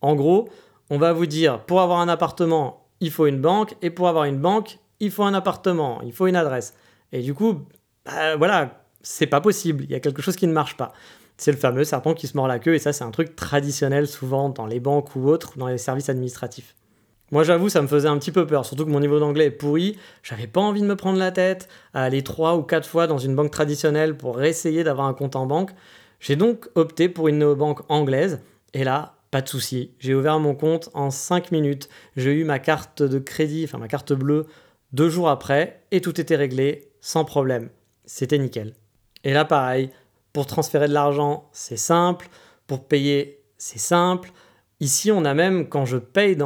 En 0.00 0.14
gros, 0.14 0.48
on 0.88 0.96
va 0.96 1.12
vous 1.12 1.26
dire, 1.26 1.66
pour 1.66 1.82
avoir 1.82 2.00
un 2.00 2.08
appartement, 2.08 2.86
il 3.00 3.10
faut 3.10 3.26
une 3.26 3.42
banque, 3.42 3.76
et 3.82 3.90
pour 3.90 4.08
avoir 4.08 4.24
une 4.24 4.38
banque, 4.38 4.78
il 5.00 5.10
faut 5.10 5.22
un 5.22 5.34
appartement, 5.34 6.00
il 6.00 6.14
faut 6.14 6.26
une 6.28 6.36
adresse. 6.36 6.72
Et 7.12 7.20
du 7.20 7.34
coup, 7.34 7.66
bah, 8.06 8.36
voilà, 8.36 8.86
c'est 9.02 9.26
pas 9.26 9.42
possible, 9.42 9.84
il 9.84 9.90
y 9.90 9.94
a 9.94 10.00
quelque 10.00 10.22
chose 10.22 10.36
qui 10.36 10.46
ne 10.46 10.54
marche 10.54 10.78
pas. 10.78 10.94
C'est 11.36 11.52
le 11.52 11.58
fameux 11.58 11.84
serpent 11.84 12.14
qui 12.14 12.26
se 12.26 12.38
mord 12.38 12.48
la 12.48 12.58
queue, 12.58 12.74
et 12.74 12.78
ça, 12.78 12.94
c'est 12.94 13.04
un 13.04 13.10
truc 13.10 13.36
traditionnel 13.36 14.06
souvent 14.06 14.48
dans 14.48 14.64
les 14.64 14.80
banques 14.80 15.14
ou 15.14 15.28
autres, 15.28 15.58
dans 15.58 15.66
les 15.66 15.76
services 15.76 16.08
administratifs. 16.08 16.74
Moi, 17.32 17.42
j'avoue, 17.42 17.68
ça 17.68 17.82
me 17.82 17.88
faisait 17.88 18.08
un 18.08 18.18
petit 18.18 18.30
peu 18.30 18.46
peur, 18.46 18.64
surtout 18.64 18.84
que 18.84 18.90
mon 18.90 19.00
niveau 19.00 19.18
d'anglais 19.18 19.46
est 19.46 19.50
pourri. 19.50 19.98
J'avais 20.22 20.46
pas 20.46 20.60
envie 20.60 20.80
de 20.80 20.86
me 20.86 20.94
prendre 20.94 21.18
la 21.18 21.32
tête 21.32 21.68
à 21.92 22.04
aller 22.04 22.22
trois 22.22 22.56
ou 22.56 22.62
quatre 22.62 22.88
fois 22.88 23.08
dans 23.08 23.18
une 23.18 23.34
banque 23.34 23.50
traditionnelle 23.50 24.16
pour 24.16 24.42
essayer 24.42 24.84
d'avoir 24.84 25.08
un 25.08 25.14
compte 25.14 25.34
en 25.34 25.46
banque. 25.46 25.70
J'ai 26.20 26.36
donc 26.36 26.68
opté 26.76 27.08
pour 27.08 27.28
une 27.28 27.38
néobanque 27.38 27.80
anglaise, 27.88 28.40
et 28.74 28.84
là, 28.84 29.16
pas 29.32 29.42
de 29.42 29.48
souci. 29.48 29.90
J'ai 29.98 30.14
ouvert 30.14 30.38
mon 30.38 30.54
compte 30.54 30.88
en 30.94 31.10
5 31.10 31.50
minutes. 31.50 31.88
J'ai 32.16 32.32
eu 32.32 32.44
ma 32.44 32.58
carte 32.58 33.02
de 33.02 33.18
crédit, 33.18 33.64
enfin 33.64 33.78
ma 33.78 33.88
carte 33.88 34.12
bleue, 34.12 34.46
deux 34.92 35.08
jours 35.08 35.28
après, 35.28 35.82
et 35.90 36.00
tout 36.00 36.20
était 36.20 36.36
réglé 36.36 36.90
sans 37.00 37.24
problème. 37.24 37.70
C'était 38.04 38.38
nickel. 38.38 38.74
Et 39.24 39.32
là, 39.32 39.44
pareil, 39.44 39.90
pour 40.32 40.46
transférer 40.46 40.86
de 40.86 40.94
l'argent, 40.94 41.48
c'est 41.52 41.76
simple. 41.76 42.28
Pour 42.66 42.86
payer, 42.86 43.42
c'est 43.58 43.78
simple. 43.78 44.30
Ici, 44.80 45.10
on 45.10 45.24
a 45.24 45.34
même, 45.34 45.68
quand 45.68 45.86
je 45.86 45.96
paye 45.96 46.36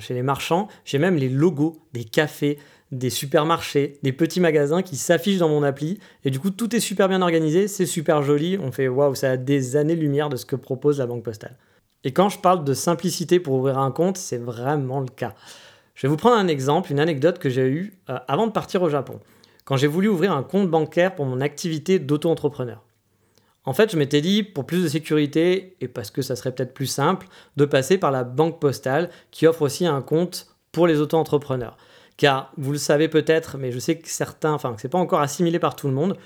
chez 0.00 0.14
les 0.14 0.22
marchands, 0.22 0.68
j'ai 0.84 0.98
même 0.98 1.16
les 1.16 1.28
logos 1.28 1.76
des 1.92 2.04
cafés, 2.04 2.58
des 2.90 3.10
supermarchés, 3.10 3.98
des 4.02 4.12
petits 4.12 4.40
magasins 4.40 4.82
qui 4.82 4.96
s'affichent 4.96 5.38
dans 5.38 5.48
mon 5.48 5.62
appli. 5.62 5.98
Et 6.24 6.30
du 6.30 6.40
coup, 6.40 6.50
tout 6.50 6.74
est 6.74 6.80
super 6.80 7.08
bien 7.08 7.22
organisé, 7.22 7.68
c'est 7.68 7.86
super 7.86 8.22
joli. 8.22 8.58
On 8.60 8.72
fait 8.72 8.88
waouh, 8.88 9.14
ça 9.14 9.30
a 9.32 9.36
des 9.36 9.76
années-lumière 9.76 10.28
de 10.28 10.36
ce 10.36 10.44
que 10.44 10.56
propose 10.56 10.98
la 10.98 11.06
Banque 11.06 11.22
Postale. 11.22 11.56
Et 12.04 12.12
quand 12.12 12.28
je 12.28 12.38
parle 12.38 12.64
de 12.64 12.74
simplicité 12.74 13.38
pour 13.38 13.54
ouvrir 13.54 13.78
un 13.78 13.92
compte, 13.92 14.16
c'est 14.16 14.38
vraiment 14.38 15.00
le 15.00 15.06
cas. 15.06 15.34
Je 15.94 16.06
vais 16.06 16.10
vous 16.10 16.16
prendre 16.16 16.36
un 16.36 16.48
exemple, 16.48 16.90
une 16.90 16.98
anecdote 16.98 17.38
que 17.38 17.48
j'ai 17.48 17.68
eue 17.68 17.98
euh, 18.10 18.18
avant 18.26 18.48
de 18.48 18.52
partir 18.52 18.82
au 18.82 18.88
Japon 18.88 19.20
quand 19.64 19.76
j'ai 19.76 19.86
voulu 19.86 20.08
ouvrir 20.08 20.32
un 20.32 20.42
compte 20.42 20.68
bancaire 20.68 21.14
pour 21.14 21.24
mon 21.26 21.40
activité 21.40 21.98
d'auto-entrepreneur. 21.98 22.82
En 23.64 23.72
fait, 23.72 23.92
je 23.92 23.96
m'étais 23.96 24.20
dit, 24.20 24.42
pour 24.42 24.66
plus 24.66 24.82
de 24.82 24.88
sécurité, 24.88 25.76
et 25.80 25.88
parce 25.88 26.10
que 26.10 26.22
ça 26.22 26.34
serait 26.34 26.52
peut-être 26.52 26.74
plus 26.74 26.86
simple, 26.86 27.28
de 27.56 27.64
passer 27.64 27.96
par 27.96 28.10
la 28.10 28.24
banque 28.24 28.60
postale, 28.60 29.10
qui 29.30 29.46
offre 29.46 29.62
aussi 29.62 29.86
un 29.86 30.02
compte 30.02 30.48
pour 30.72 30.86
les 30.86 31.00
auto-entrepreneurs. 31.00 31.76
Car 32.16 32.52
vous 32.56 32.72
le 32.72 32.78
savez 32.78 33.08
peut-être, 33.08 33.58
mais 33.58 33.72
je 33.72 33.78
sais 33.78 33.98
que 33.98 34.08
certains, 34.08 34.52
enfin 34.52 34.74
que 34.74 34.80
c'est 34.80 34.88
pas 34.88 34.98
encore 34.98 35.20
assimilé 35.20 35.58
par 35.58 35.76
tout 35.76 35.86
le 35.86 35.94
monde, 35.94 36.16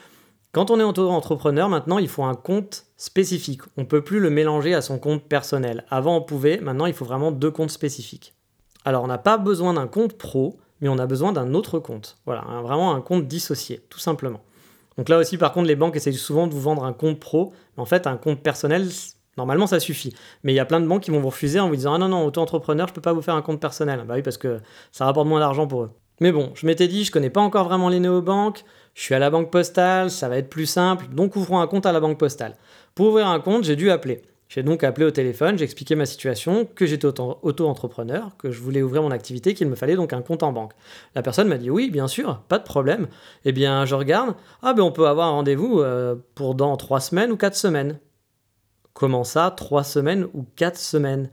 quand 0.52 0.70
on 0.70 0.80
est 0.80 0.84
auto-entrepreneur, 0.84 1.68
maintenant, 1.68 1.98
il 1.98 2.08
faut 2.08 2.24
un 2.24 2.34
compte 2.34 2.86
spécifique. 2.96 3.60
On 3.76 3.82
ne 3.82 3.86
peut 3.86 4.02
plus 4.02 4.20
le 4.20 4.30
mélanger 4.30 4.72
à 4.72 4.80
son 4.80 4.98
compte 4.98 5.22
personnel. 5.22 5.84
Avant, 5.90 6.16
on 6.16 6.22
pouvait, 6.22 6.58
maintenant, 6.60 6.86
il 6.86 6.94
faut 6.94 7.04
vraiment 7.04 7.30
deux 7.30 7.50
comptes 7.50 7.70
spécifiques. 7.70 8.32
Alors, 8.86 9.04
on 9.04 9.06
n'a 9.06 9.18
pas 9.18 9.36
besoin 9.36 9.74
d'un 9.74 9.86
compte 9.86 10.16
pro, 10.16 10.58
mais 10.80 10.88
on 10.88 10.98
a 10.98 11.04
besoin 11.04 11.32
d'un 11.32 11.52
autre 11.52 11.78
compte. 11.78 12.16
Voilà, 12.24 12.42
vraiment 12.62 12.94
un 12.94 13.02
compte 13.02 13.28
dissocié, 13.28 13.84
tout 13.90 13.98
simplement. 13.98 14.40
Donc 14.96 15.08
là 15.08 15.18
aussi, 15.18 15.36
par 15.36 15.52
contre, 15.52 15.68
les 15.68 15.76
banques 15.76 15.96
essaient 15.96 16.12
souvent 16.12 16.46
de 16.46 16.54
vous 16.54 16.60
vendre 16.60 16.84
un 16.84 16.92
compte 16.92 17.20
pro, 17.20 17.52
mais 17.76 17.82
en 17.82 17.86
fait, 17.86 18.06
un 18.06 18.16
compte 18.16 18.42
personnel, 18.42 18.88
normalement, 19.36 19.66
ça 19.66 19.80
suffit. 19.80 20.14
Mais 20.42 20.52
il 20.52 20.56
y 20.56 20.60
a 20.60 20.64
plein 20.64 20.80
de 20.80 20.86
banques 20.86 21.02
qui 21.02 21.10
vont 21.10 21.20
vous 21.20 21.28
refuser 21.28 21.60
en 21.60 21.68
vous 21.68 21.76
disant 21.76 21.94
Ah 21.94 21.98
non, 21.98 22.08
non, 22.08 22.24
auto-entrepreneur, 22.24 22.86
je 22.86 22.92
ne 22.92 22.94
peux 22.94 23.02
pas 23.02 23.12
vous 23.12 23.22
faire 23.22 23.34
un 23.34 23.42
compte 23.42 23.60
personnel. 23.60 24.04
Bah 24.06 24.14
oui, 24.16 24.22
parce 24.22 24.38
que 24.38 24.60
ça 24.92 25.04
rapporte 25.04 25.26
moins 25.26 25.40
d'argent 25.40 25.66
pour 25.66 25.82
eux. 25.82 25.90
Mais 26.20 26.32
bon, 26.32 26.50
je 26.54 26.66
m'étais 26.66 26.88
dit, 26.88 27.04
je 27.04 27.12
connais 27.12 27.28
pas 27.28 27.42
encore 27.42 27.64
vraiment 27.64 27.90
les 27.90 28.00
néobanques, 28.00 28.64
je 28.94 29.02
suis 29.02 29.14
à 29.14 29.18
la 29.18 29.28
banque 29.28 29.50
postale, 29.50 30.10
ça 30.10 30.30
va 30.30 30.38
être 30.38 30.48
plus 30.48 30.64
simple, 30.64 31.08
donc 31.12 31.36
ouvrons 31.36 31.60
un 31.60 31.66
compte 31.66 31.84
à 31.84 31.92
la 31.92 32.00
banque 32.00 32.18
postale. 32.18 32.56
Pour 32.94 33.08
ouvrir 33.08 33.26
un 33.26 33.38
compte, 33.40 33.64
j'ai 33.64 33.76
dû 33.76 33.90
appeler. 33.90 34.22
J'ai 34.48 34.62
donc 34.62 34.84
appelé 34.84 35.04
au 35.04 35.10
téléphone, 35.10 35.58
j'ai 35.58 35.64
expliqué 35.64 35.96
ma 35.96 36.06
situation, 36.06 36.66
que 36.66 36.86
j'étais 36.86 37.06
auto-entrepreneur, 37.06 38.36
que 38.36 38.52
je 38.52 38.60
voulais 38.60 38.80
ouvrir 38.80 39.02
mon 39.02 39.10
activité, 39.10 39.54
qu'il 39.54 39.66
me 39.66 39.74
fallait 39.74 39.96
donc 39.96 40.12
un 40.12 40.22
compte 40.22 40.44
en 40.44 40.52
banque. 40.52 40.72
La 41.16 41.22
personne 41.22 41.48
m'a 41.48 41.58
dit 41.58 41.68
oui, 41.68 41.90
bien 41.90 42.06
sûr, 42.06 42.42
pas 42.48 42.58
de 42.58 42.64
problème. 42.64 43.08
Eh 43.44 43.52
bien, 43.52 43.84
je 43.86 43.96
regarde, 43.96 44.36
ah 44.62 44.72
ben 44.72 44.84
on 44.84 44.92
peut 44.92 45.08
avoir 45.08 45.28
un 45.28 45.32
rendez-vous 45.32 45.80
euh, 45.80 46.14
pour 46.36 46.54
dans 46.54 46.76
trois 46.76 47.00
semaines 47.00 47.32
ou 47.32 47.36
quatre 47.36 47.56
semaines. 47.56 47.98
Comment 48.92 49.24
ça, 49.24 49.52
trois 49.54 49.84
semaines 49.84 50.26
ou 50.32 50.46
quatre 50.54 50.78
semaines? 50.78 51.28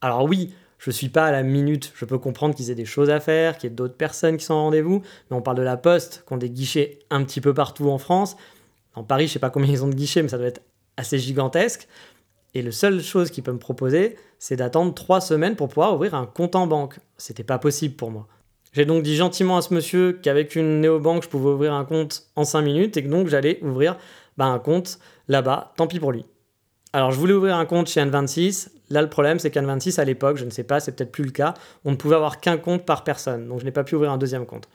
Alors 0.00 0.24
oui, 0.24 0.52
je 0.78 0.90
suis 0.90 1.08
pas 1.08 1.26
à 1.26 1.30
la 1.30 1.44
minute. 1.44 1.92
Je 1.94 2.04
peux 2.04 2.18
comprendre 2.18 2.54
qu'ils 2.54 2.70
aient 2.70 2.74
des 2.74 2.84
choses 2.84 3.10
à 3.10 3.20
faire, 3.20 3.58
qu'il 3.58 3.70
y 3.70 3.72
ait 3.72 3.76
d'autres 3.76 3.96
personnes 3.96 4.36
qui 4.36 4.44
sont 4.44 4.54
en 4.54 4.64
rendez-vous, 4.64 5.02
mais 5.30 5.36
on 5.36 5.42
parle 5.42 5.58
de 5.58 5.62
la 5.62 5.76
Poste, 5.76 6.24
qui 6.26 6.32
ont 6.32 6.36
des 6.36 6.50
guichets 6.50 6.98
un 7.10 7.22
petit 7.22 7.40
peu 7.40 7.54
partout 7.54 7.88
en 7.90 7.98
France. 7.98 8.36
En 8.94 9.04
Paris, 9.04 9.28
je 9.28 9.34
sais 9.34 9.38
pas 9.38 9.50
combien 9.50 9.70
ils 9.70 9.84
ont 9.84 9.88
de 9.88 9.94
guichets, 9.94 10.22
mais 10.22 10.28
ça 10.28 10.36
doit 10.36 10.48
être 10.48 10.62
assez 10.96 11.18
gigantesque. 11.18 11.86
Et 12.54 12.62
la 12.62 12.72
seule 12.72 13.00
chose 13.00 13.30
qu'ils 13.30 13.44
peuvent 13.44 13.54
me 13.54 13.60
proposer, 13.60 14.16
c'est 14.38 14.56
d'attendre 14.56 14.94
trois 14.94 15.20
semaines 15.20 15.56
pour 15.56 15.68
pouvoir 15.68 15.94
ouvrir 15.94 16.14
un 16.14 16.26
compte 16.26 16.56
en 16.56 16.66
banque. 16.66 16.98
C'était 17.16 17.44
pas 17.44 17.58
possible 17.58 17.94
pour 17.94 18.10
moi. 18.10 18.26
J'ai 18.72 18.84
donc 18.84 19.02
dit 19.02 19.16
gentiment 19.16 19.56
à 19.56 19.62
ce 19.62 19.74
monsieur 19.74 20.18
qu'avec 20.22 20.54
une 20.54 20.80
néobanque, 20.80 21.24
je 21.24 21.28
pouvais 21.28 21.50
ouvrir 21.50 21.74
un 21.74 21.84
compte 21.84 22.24
en 22.36 22.44
cinq 22.44 22.62
minutes 22.62 22.96
et 22.96 23.02
que 23.02 23.08
donc 23.08 23.28
j'allais 23.28 23.58
ouvrir 23.62 23.96
bah, 24.36 24.46
un 24.46 24.58
compte 24.58 24.98
là-bas. 25.28 25.72
Tant 25.76 25.86
pis 25.86 25.98
pour 25.98 26.12
lui. 26.12 26.24
Alors, 26.92 27.12
je 27.12 27.18
voulais 27.18 27.34
ouvrir 27.34 27.56
un 27.56 27.66
compte 27.66 27.88
chez 27.88 28.00
N26. 28.00 28.68
Là, 28.90 29.00
le 29.02 29.08
problème, 29.08 29.38
c'est 29.38 29.54
qu'N26, 29.54 30.00
à 30.00 30.04
l'époque, 30.04 30.36
je 30.36 30.44
ne 30.44 30.50
sais 30.50 30.64
pas, 30.64 30.80
c'est 30.80 30.90
peut-être 30.90 31.12
plus 31.12 31.22
le 31.22 31.30
cas, 31.30 31.54
on 31.84 31.92
ne 31.92 31.96
pouvait 31.96 32.16
avoir 32.16 32.40
qu'un 32.40 32.56
compte 32.56 32.84
par 32.84 33.04
personne. 33.04 33.46
Donc, 33.46 33.60
je 33.60 33.64
n'ai 33.64 33.70
pas 33.70 33.84
pu 33.84 33.94
ouvrir 33.94 34.10
un 34.10 34.18
deuxième 34.18 34.44
compte. 34.44 34.68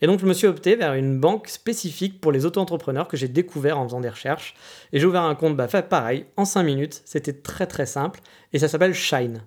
Et 0.00 0.06
donc, 0.06 0.20
je 0.20 0.26
me 0.26 0.32
suis 0.32 0.46
opté 0.46 0.76
vers 0.76 0.94
une 0.94 1.18
banque 1.18 1.48
spécifique 1.48 2.20
pour 2.20 2.30
les 2.30 2.46
auto-entrepreneurs 2.46 3.08
que 3.08 3.16
j'ai 3.16 3.28
découvert 3.28 3.78
en 3.78 3.84
faisant 3.84 4.00
des 4.00 4.08
recherches. 4.08 4.54
Et 4.92 5.00
j'ai 5.00 5.06
ouvert 5.06 5.22
un 5.22 5.34
compte, 5.34 5.56
bah, 5.56 5.66
pareil, 5.66 6.26
en 6.36 6.44
5 6.44 6.62
minutes. 6.62 7.02
C'était 7.04 7.32
très 7.32 7.66
très 7.66 7.86
simple. 7.86 8.20
Et 8.52 8.58
ça 8.58 8.68
s'appelle 8.68 8.94
Shine. 8.94 9.42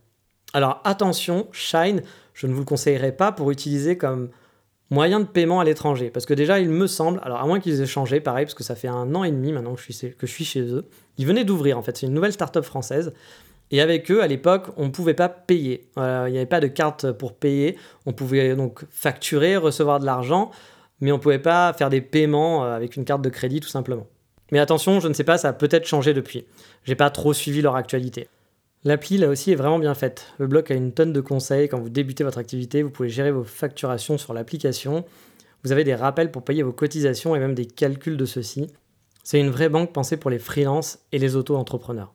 Alors, 0.54 0.82
attention, 0.84 1.48
Shine, 1.54 2.02
je 2.34 2.48
ne 2.48 2.54
vous 2.54 2.60
le 2.60 2.66
conseillerais 2.66 3.14
pas 3.14 3.32
pour 3.32 3.52
utiliser 3.52 3.98
comme 3.98 4.30
moyen 4.90 5.22
de 5.22 5.26
paiement 5.26 5.60
à 5.62 5.64
l'étranger. 5.64 6.12
Parce 6.12 6.26
que 6.26 6.34
déjà, 6.34 6.60
il 6.60 6.70
me 6.70 6.86
semble, 6.86 7.20
alors 7.24 7.40
à 7.40 7.48
moins 7.48 7.60
qu'ils 7.60 7.82
aient 7.82 7.88
changé, 7.88 8.20
pareil, 8.20 8.46
parce 8.46 8.54
que 8.54 8.64
ça 8.64 8.76
fait 8.76 8.90
un 8.90 9.16
an 9.16 9.24
et 9.24 9.32
demi 9.32 9.54
maintenant 9.54 9.74
que 9.74 9.82
je 9.82 9.92
suis, 9.92 10.16
que 10.16 10.28
je 10.28 10.32
suis 10.32 10.46
chez 10.46 10.62
eux, 10.62 10.86
ils 11.18 11.26
venaient 11.26 11.46
d'ouvrir 11.46 11.78
en 11.78 11.82
fait, 11.82 11.98
c'est 11.98 12.06
une 12.06 12.14
nouvelle 12.14 12.34
start-up 12.34 12.66
française. 12.66 13.14
Et 13.72 13.80
avec 13.80 14.12
eux, 14.12 14.22
à 14.22 14.28
l'époque, 14.28 14.68
on 14.78 14.86
ne 14.86 14.92
pouvait 14.92 15.14
pas 15.14 15.30
payer. 15.30 15.90
Il 15.98 16.32
n'y 16.32 16.38
avait 16.38 16.46
pas 16.46 16.60
de 16.60 16.68
carte 16.68 17.12
pour 17.14 17.34
payer. 17.34 17.78
On 18.06 18.14
pouvait 18.14 18.56
donc 18.56 18.84
facturer, 18.90 19.56
recevoir 19.56 20.00
de 20.00 20.06
l'argent, 20.06 20.52
mais 21.00 21.12
on 21.12 21.18
ne 21.18 21.22
pouvait 21.22 21.40
pas 21.40 21.74
faire 21.74 21.90
des 21.90 22.02
paiements 22.02 22.64
euh, 22.64 22.76
avec 22.76 22.96
une 22.96 23.06
carte 23.06 23.22
de 23.22 23.30
crédit 23.30 23.60
tout 23.60 23.70
simplement. 23.70 24.08
Mais 24.52 24.60
attention, 24.60 25.00
je 25.00 25.08
ne 25.08 25.14
sais 25.14 25.24
pas, 25.24 25.38
ça 25.38 25.50
a 25.50 25.54
peut-être 25.54 25.86
changé 25.86 26.14
depuis. 26.14 26.46
J'ai 26.84 26.96
pas 26.96 27.10
trop 27.10 27.34
suivi 27.34 27.62
leur 27.62 27.76
actualité. 27.76 28.28
L'appli, 28.84 29.18
là 29.18 29.30
aussi, 29.30 29.52
est 29.52 29.56
vraiment 29.56 29.80
bien 29.80 29.94
faite. 29.94 30.34
Le 30.38 30.48
bloc 30.48 30.72
a 30.72 30.74
une 30.74 30.92
tonne 30.92 31.14
de 31.14 31.22
conseils. 31.22 31.70
Quand 31.70 31.80
vous 31.80 31.90
débutez 31.90 32.24
votre 32.24 32.40
activité, 32.40 32.84
vous 32.84 32.90
pouvez 32.90 33.10
gérer 33.10 33.32
vos 33.32 33.44
facturations 33.44 34.18
sur 34.18 34.34
l'application. 34.34 35.06
Vous 35.64 35.72
avez 35.72 35.84
des 35.84 35.96
rappels 35.96 36.32
pour 36.32 36.44
payer 36.44 36.64
vos 36.64 36.74
cotisations 36.74 37.36
et 37.36 37.40
même 37.40 37.54
des 37.54 37.68
calculs 37.68 38.18
de 38.18 38.26
ceux-ci. 38.26 38.68
C'est 39.24 39.40
une 39.40 39.52
vraie 39.52 39.70
banque 39.70 39.94
pensée 39.94 40.18
pour 40.18 40.32
les 40.32 40.40
freelances 40.40 41.00
et 41.12 41.20
les 41.20 41.36
auto-entrepreneurs. 41.36 42.14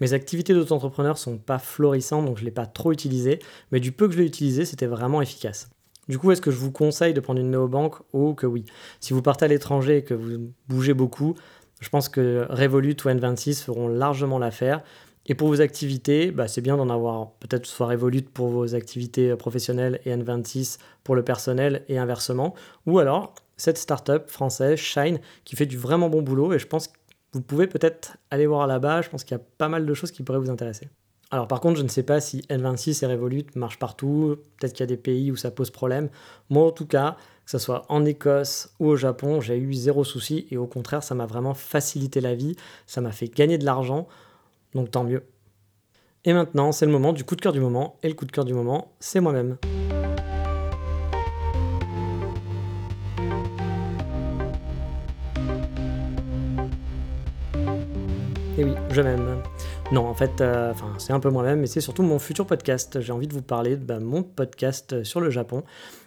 Mes 0.00 0.12
activités 0.12 0.54
d'auto-entrepreneur 0.54 1.18
sont 1.18 1.38
pas 1.38 1.58
florissantes, 1.58 2.26
donc 2.26 2.36
je 2.36 2.42
ne 2.42 2.46
l'ai 2.46 2.52
pas 2.52 2.66
trop 2.66 2.92
utilisé, 2.92 3.38
mais 3.72 3.80
du 3.80 3.92
peu 3.92 4.06
que 4.06 4.14
je 4.14 4.18
l'ai 4.18 4.26
utilisé, 4.26 4.64
c'était 4.64 4.86
vraiment 4.86 5.20
efficace. 5.20 5.70
Du 6.08 6.18
coup, 6.18 6.30
est-ce 6.30 6.40
que 6.40 6.50
je 6.50 6.56
vous 6.56 6.72
conseille 6.72 7.12
de 7.12 7.20
prendre 7.20 7.40
une 7.40 7.50
néobanque 7.50 7.96
Oh 8.12 8.34
que 8.34 8.46
oui? 8.46 8.64
Si 9.00 9.12
vous 9.12 9.20
partez 9.20 9.44
à 9.44 9.48
l'étranger 9.48 9.98
et 9.98 10.04
que 10.04 10.14
vous 10.14 10.52
bougez 10.68 10.94
beaucoup, 10.94 11.34
je 11.80 11.88
pense 11.90 12.08
que 12.08 12.46
Revolut 12.48 12.96
ou 13.04 13.08
N26 13.08 13.62
feront 13.62 13.88
largement 13.88 14.38
l'affaire. 14.38 14.82
Et 15.26 15.34
pour 15.34 15.48
vos 15.48 15.60
activités, 15.60 16.30
bah, 16.30 16.48
c'est 16.48 16.62
bien 16.62 16.78
d'en 16.78 16.88
avoir 16.88 17.32
peut-être 17.32 17.66
soit 17.66 17.88
Revolut 17.88 18.22
pour 18.22 18.48
vos 18.48 18.74
activités 18.74 19.36
professionnelles 19.36 20.00
et 20.06 20.16
N26 20.16 20.78
pour 21.04 21.14
le 21.14 21.22
personnel 21.22 21.84
et 21.88 21.98
inversement. 21.98 22.54
Ou 22.86 22.98
alors 22.98 23.34
cette 23.58 23.76
startup 23.76 24.30
française, 24.30 24.78
Shine, 24.78 25.20
qui 25.44 25.56
fait 25.56 25.66
du 25.66 25.76
vraiment 25.76 26.08
bon 26.08 26.22
boulot 26.22 26.54
et 26.54 26.58
je 26.58 26.66
pense 26.66 26.90
vous 27.32 27.42
pouvez 27.42 27.66
peut-être 27.66 28.16
aller 28.30 28.46
voir 28.46 28.66
là-bas. 28.66 29.02
Je 29.02 29.08
pense 29.08 29.24
qu'il 29.24 29.36
y 29.36 29.40
a 29.40 29.44
pas 29.58 29.68
mal 29.68 29.86
de 29.86 29.94
choses 29.94 30.10
qui 30.10 30.22
pourraient 30.22 30.38
vous 30.38 30.50
intéresser. 30.50 30.88
Alors 31.30 31.46
par 31.46 31.60
contre, 31.60 31.78
je 31.78 31.82
ne 31.82 31.88
sais 31.88 32.02
pas 32.02 32.20
si 32.20 32.40
N26 32.48 33.04
et 33.04 33.06
Revolut 33.06 33.44
marchent 33.54 33.78
partout. 33.78 34.36
Peut-être 34.58 34.72
qu'il 34.72 34.80
y 34.80 34.84
a 34.84 34.86
des 34.86 34.96
pays 34.96 35.30
où 35.30 35.36
ça 35.36 35.50
pose 35.50 35.70
problème. 35.70 36.08
Moi 36.48 36.66
en 36.66 36.70
tout 36.70 36.86
cas, 36.86 37.16
que 37.44 37.50
ce 37.50 37.58
soit 37.58 37.84
en 37.88 38.04
Écosse 38.04 38.74
ou 38.80 38.86
au 38.88 38.96
Japon, 38.96 39.40
j'ai 39.40 39.58
eu 39.58 39.74
zéro 39.74 40.04
souci 40.04 40.46
et 40.50 40.56
au 40.56 40.66
contraire, 40.66 41.02
ça 41.02 41.14
m'a 41.14 41.26
vraiment 41.26 41.54
facilité 41.54 42.20
la 42.20 42.34
vie. 42.34 42.56
Ça 42.86 43.00
m'a 43.00 43.12
fait 43.12 43.28
gagner 43.28 43.58
de 43.58 43.64
l'argent 43.64 44.08
donc 44.74 44.90
tant 44.90 45.04
mieux. 45.04 45.22
Et 46.24 46.32
maintenant, 46.32 46.72
c'est 46.72 46.86
le 46.86 46.92
moment 46.92 47.12
du 47.12 47.24
coup 47.24 47.36
de 47.36 47.40
cœur 47.40 47.52
du 47.52 47.60
moment, 47.60 47.96
et 48.02 48.08
le 48.08 48.14
coup 48.14 48.24
de 48.24 48.32
cœur 48.32 48.44
du 48.44 48.54
moment, 48.54 48.92
c'est 49.00 49.20
moi-même. 49.20 49.56
Je 58.98 59.02
m'aime. 59.02 59.42
Non, 59.92 60.06
en 60.06 60.14
fait, 60.14 60.40
euh, 60.40 60.72
c'est 60.98 61.12
un 61.12 61.20
peu 61.20 61.30
moi-même, 61.30 61.60
mais 61.60 61.68
c'est 61.68 61.80
surtout 61.80 62.02
mon 62.02 62.18
futur 62.18 62.46
podcast. 62.46 63.00
J'ai 63.00 63.12
envie 63.12 63.28
de 63.28 63.32
vous 63.32 63.42
parler 63.42 63.76
de 63.76 63.84
bah, 63.84 64.00
mon 64.00 64.24
podcast 64.24 65.04
sur 65.04 65.20
le 65.20 65.30
Japon. 65.30 65.62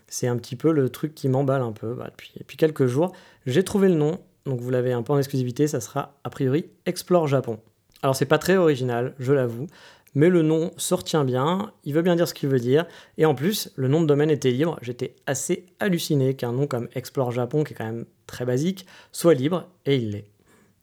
C'est 0.08 0.28
un 0.28 0.36
petit 0.36 0.58
peu 0.58 0.74
le 0.74 0.90
truc 0.90 1.16
qui 1.16 1.30
m'emballe 1.30 1.62
un 1.62 1.72
peu. 1.72 1.94
Bah, 1.94 2.10
depuis, 2.12 2.34
depuis 2.38 2.58
quelques 2.58 2.88
jours, 2.88 3.14
j'ai 3.46 3.64
trouvé 3.64 3.88
le 3.88 3.96
nom, 3.96 4.20
donc 4.46 4.60
vous 4.60 4.70
l'avez 4.72 4.92
un 4.92 5.04
peu 5.04 5.14
en 5.14 5.18
exclusivité, 5.18 5.68
ça 5.68 5.80
sera 5.80 6.20
a 6.26 6.30
priori 6.30 6.66
Explore 6.86 7.28
Japon. 7.28 7.60
Alors 8.04 8.16
c'est 8.16 8.26
pas 8.26 8.40
très 8.40 8.58
original, 8.58 9.14
je 9.20 9.32
l'avoue, 9.32 9.68
mais 10.14 10.28
le 10.28 10.42
nom 10.42 10.72
se 10.76 10.94
retient 10.94 11.24
bien, 11.24 11.72
il 11.86 11.94
veut 11.94 12.02
bien 12.02 12.18
dire 12.18 12.28
ce 12.28 12.34
qu'il 12.34 12.50
veut 12.50 12.60
dire, 12.60 12.86
et 13.18 13.26
en 13.26 13.36
plus, 13.36 13.72
le 13.76 13.88
nom 13.88 14.02
de 14.02 14.08
domaine 14.08 14.32
était 14.32 14.52
libre. 14.52 14.78
J'étais 14.82 15.16
assez 15.28 15.68
halluciné 15.80 16.36
qu'un 16.36 16.52
nom 16.52 16.68
comme 16.68 16.90
Explore 16.94 17.32
Japon, 17.32 17.64
qui 17.64 17.74
est 17.74 17.78
quand 17.78 17.86
même 17.86 18.06
très 18.28 18.44
basique, 18.44 18.86
soit 19.14 19.34
libre, 19.34 19.70
et 19.86 19.96
il 19.96 20.12
l'est. 20.12 20.31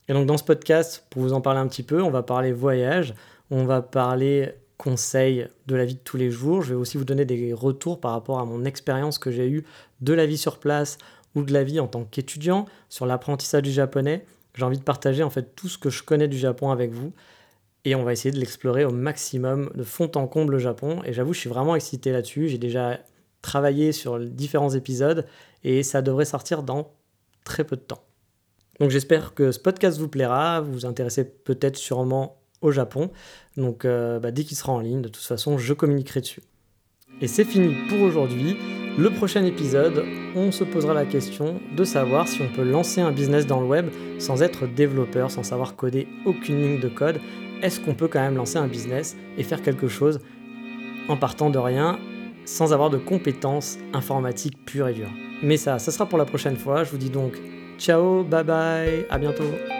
Et 0.08 0.12
donc 0.12 0.26
dans 0.26 0.38
ce 0.38 0.44
podcast, 0.44 1.04
pour 1.10 1.22
vous 1.22 1.32
en 1.32 1.40
parler 1.40 1.60
un 1.60 1.68
petit 1.68 1.82
peu, 1.82 2.02
on 2.02 2.10
va 2.10 2.22
parler 2.22 2.52
voyage, 2.52 3.14
on 3.50 3.64
va 3.64 3.82
parler 3.82 4.52
conseils 4.76 5.48
de 5.66 5.74
la 5.74 5.84
vie 5.84 5.94
de 5.94 6.00
tous 6.00 6.16
les 6.16 6.30
jours, 6.30 6.62
je 6.62 6.70
vais 6.70 6.80
aussi 6.80 6.96
vous 6.96 7.04
donner 7.04 7.24
des 7.24 7.52
retours 7.52 8.00
par 8.00 8.12
rapport 8.12 8.38
à 8.38 8.44
mon 8.44 8.64
expérience 8.64 9.18
que 9.18 9.30
j'ai 9.30 9.48
eue 9.48 9.64
de 10.00 10.12
la 10.12 10.24
vie 10.24 10.38
sur 10.38 10.58
place 10.58 10.98
ou 11.34 11.42
de 11.42 11.52
la 11.52 11.64
vie 11.64 11.80
en 11.80 11.88
tant 11.88 12.04
qu'étudiant 12.04 12.66
sur 12.88 13.04
l'apprentissage 13.04 13.62
du 13.62 13.72
japonais, 13.72 14.24
j'ai 14.58 14.64
envie 14.64 14.78
de 14.78 14.82
partager 14.82 15.22
en 15.22 15.30
fait 15.30 15.54
tout 15.54 15.68
ce 15.68 15.78
que 15.78 15.88
je 15.88 16.02
connais 16.02 16.26
du 16.26 16.36
Japon 16.36 16.70
avec 16.70 16.90
vous 16.90 17.12
et 17.84 17.94
on 17.94 18.02
va 18.02 18.12
essayer 18.12 18.32
de 18.32 18.40
l'explorer 18.40 18.84
au 18.84 18.90
maximum 18.90 19.70
de 19.74 19.84
fond 19.84 20.10
en 20.16 20.26
comble 20.26 20.54
le 20.54 20.58
Japon. 20.58 21.00
Et 21.04 21.12
j'avoue, 21.12 21.32
je 21.32 21.38
suis 21.38 21.48
vraiment 21.48 21.76
excité 21.76 22.10
là-dessus. 22.10 22.48
J'ai 22.48 22.58
déjà 22.58 22.98
travaillé 23.40 23.92
sur 23.92 24.18
différents 24.18 24.70
épisodes 24.70 25.26
et 25.62 25.84
ça 25.84 26.02
devrait 26.02 26.24
sortir 26.24 26.64
dans 26.64 26.90
très 27.44 27.62
peu 27.62 27.76
de 27.76 27.82
temps. 27.82 28.02
Donc 28.80 28.90
j'espère 28.90 29.34
que 29.34 29.50
ce 29.50 29.58
podcast 29.58 29.98
vous 29.98 30.08
plaira, 30.08 30.60
vous 30.60 30.72
vous 30.72 30.86
intéressez 30.86 31.24
peut-être 31.24 31.76
sûrement 31.76 32.40
au 32.60 32.70
Japon. 32.70 33.10
Donc 33.56 33.84
euh, 33.84 34.18
bah, 34.20 34.30
dès 34.30 34.44
qu'il 34.44 34.56
sera 34.56 34.72
en 34.72 34.80
ligne, 34.80 35.02
de 35.02 35.08
toute 35.08 35.24
façon, 35.24 35.58
je 35.58 35.74
communiquerai 35.74 36.20
dessus. 36.20 36.42
Et 37.20 37.26
c'est 37.26 37.44
fini 37.44 37.74
pour 37.88 38.00
aujourd'hui. 38.00 38.56
Le 38.96 39.10
prochain 39.10 39.44
épisode, 39.44 40.04
on 40.34 40.50
se 40.50 40.64
posera 40.64 40.92
la 40.94 41.04
question 41.04 41.60
de 41.76 41.84
savoir 41.84 42.26
si 42.26 42.42
on 42.42 42.52
peut 42.52 42.62
lancer 42.62 43.00
un 43.00 43.12
business 43.12 43.46
dans 43.46 43.60
le 43.60 43.66
web 43.66 43.90
sans 44.18 44.42
être 44.42 44.66
développeur, 44.66 45.30
sans 45.30 45.42
savoir 45.42 45.76
coder 45.76 46.08
aucune 46.24 46.60
ligne 46.60 46.80
de 46.80 46.88
code. 46.88 47.20
Est-ce 47.62 47.80
qu'on 47.80 47.94
peut 47.94 48.08
quand 48.08 48.20
même 48.20 48.36
lancer 48.36 48.56
un 48.56 48.68
business 48.68 49.16
et 49.36 49.42
faire 49.42 49.62
quelque 49.62 49.88
chose 49.88 50.20
en 51.08 51.16
partant 51.16 51.50
de 51.50 51.58
rien, 51.58 51.98
sans 52.44 52.72
avoir 52.72 52.90
de 52.90 52.98
compétences 52.98 53.78
informatiques 53.92 54.64
pures 54.64 54.88
et 54.88 54.94
dures? 54.94 55.12
Mais 55.42 55.56
ça, 55.56 55.78
ça 55.78 55.92
sera 55.92 56.06
pour 56.06 56.18
la 56.18 56.24
prochaine 56.24 56.56
fois. 56.56 56.84
Je 56.84 56.90
vous 56.90 56.98
dis 56.98 57.10
donc 57.10 57.40
ciao, 57.78 58.22
bye 58.24 58.44
bye, 58.44 59.06
à 59.08 59.18
bientôt. 59.18 59.77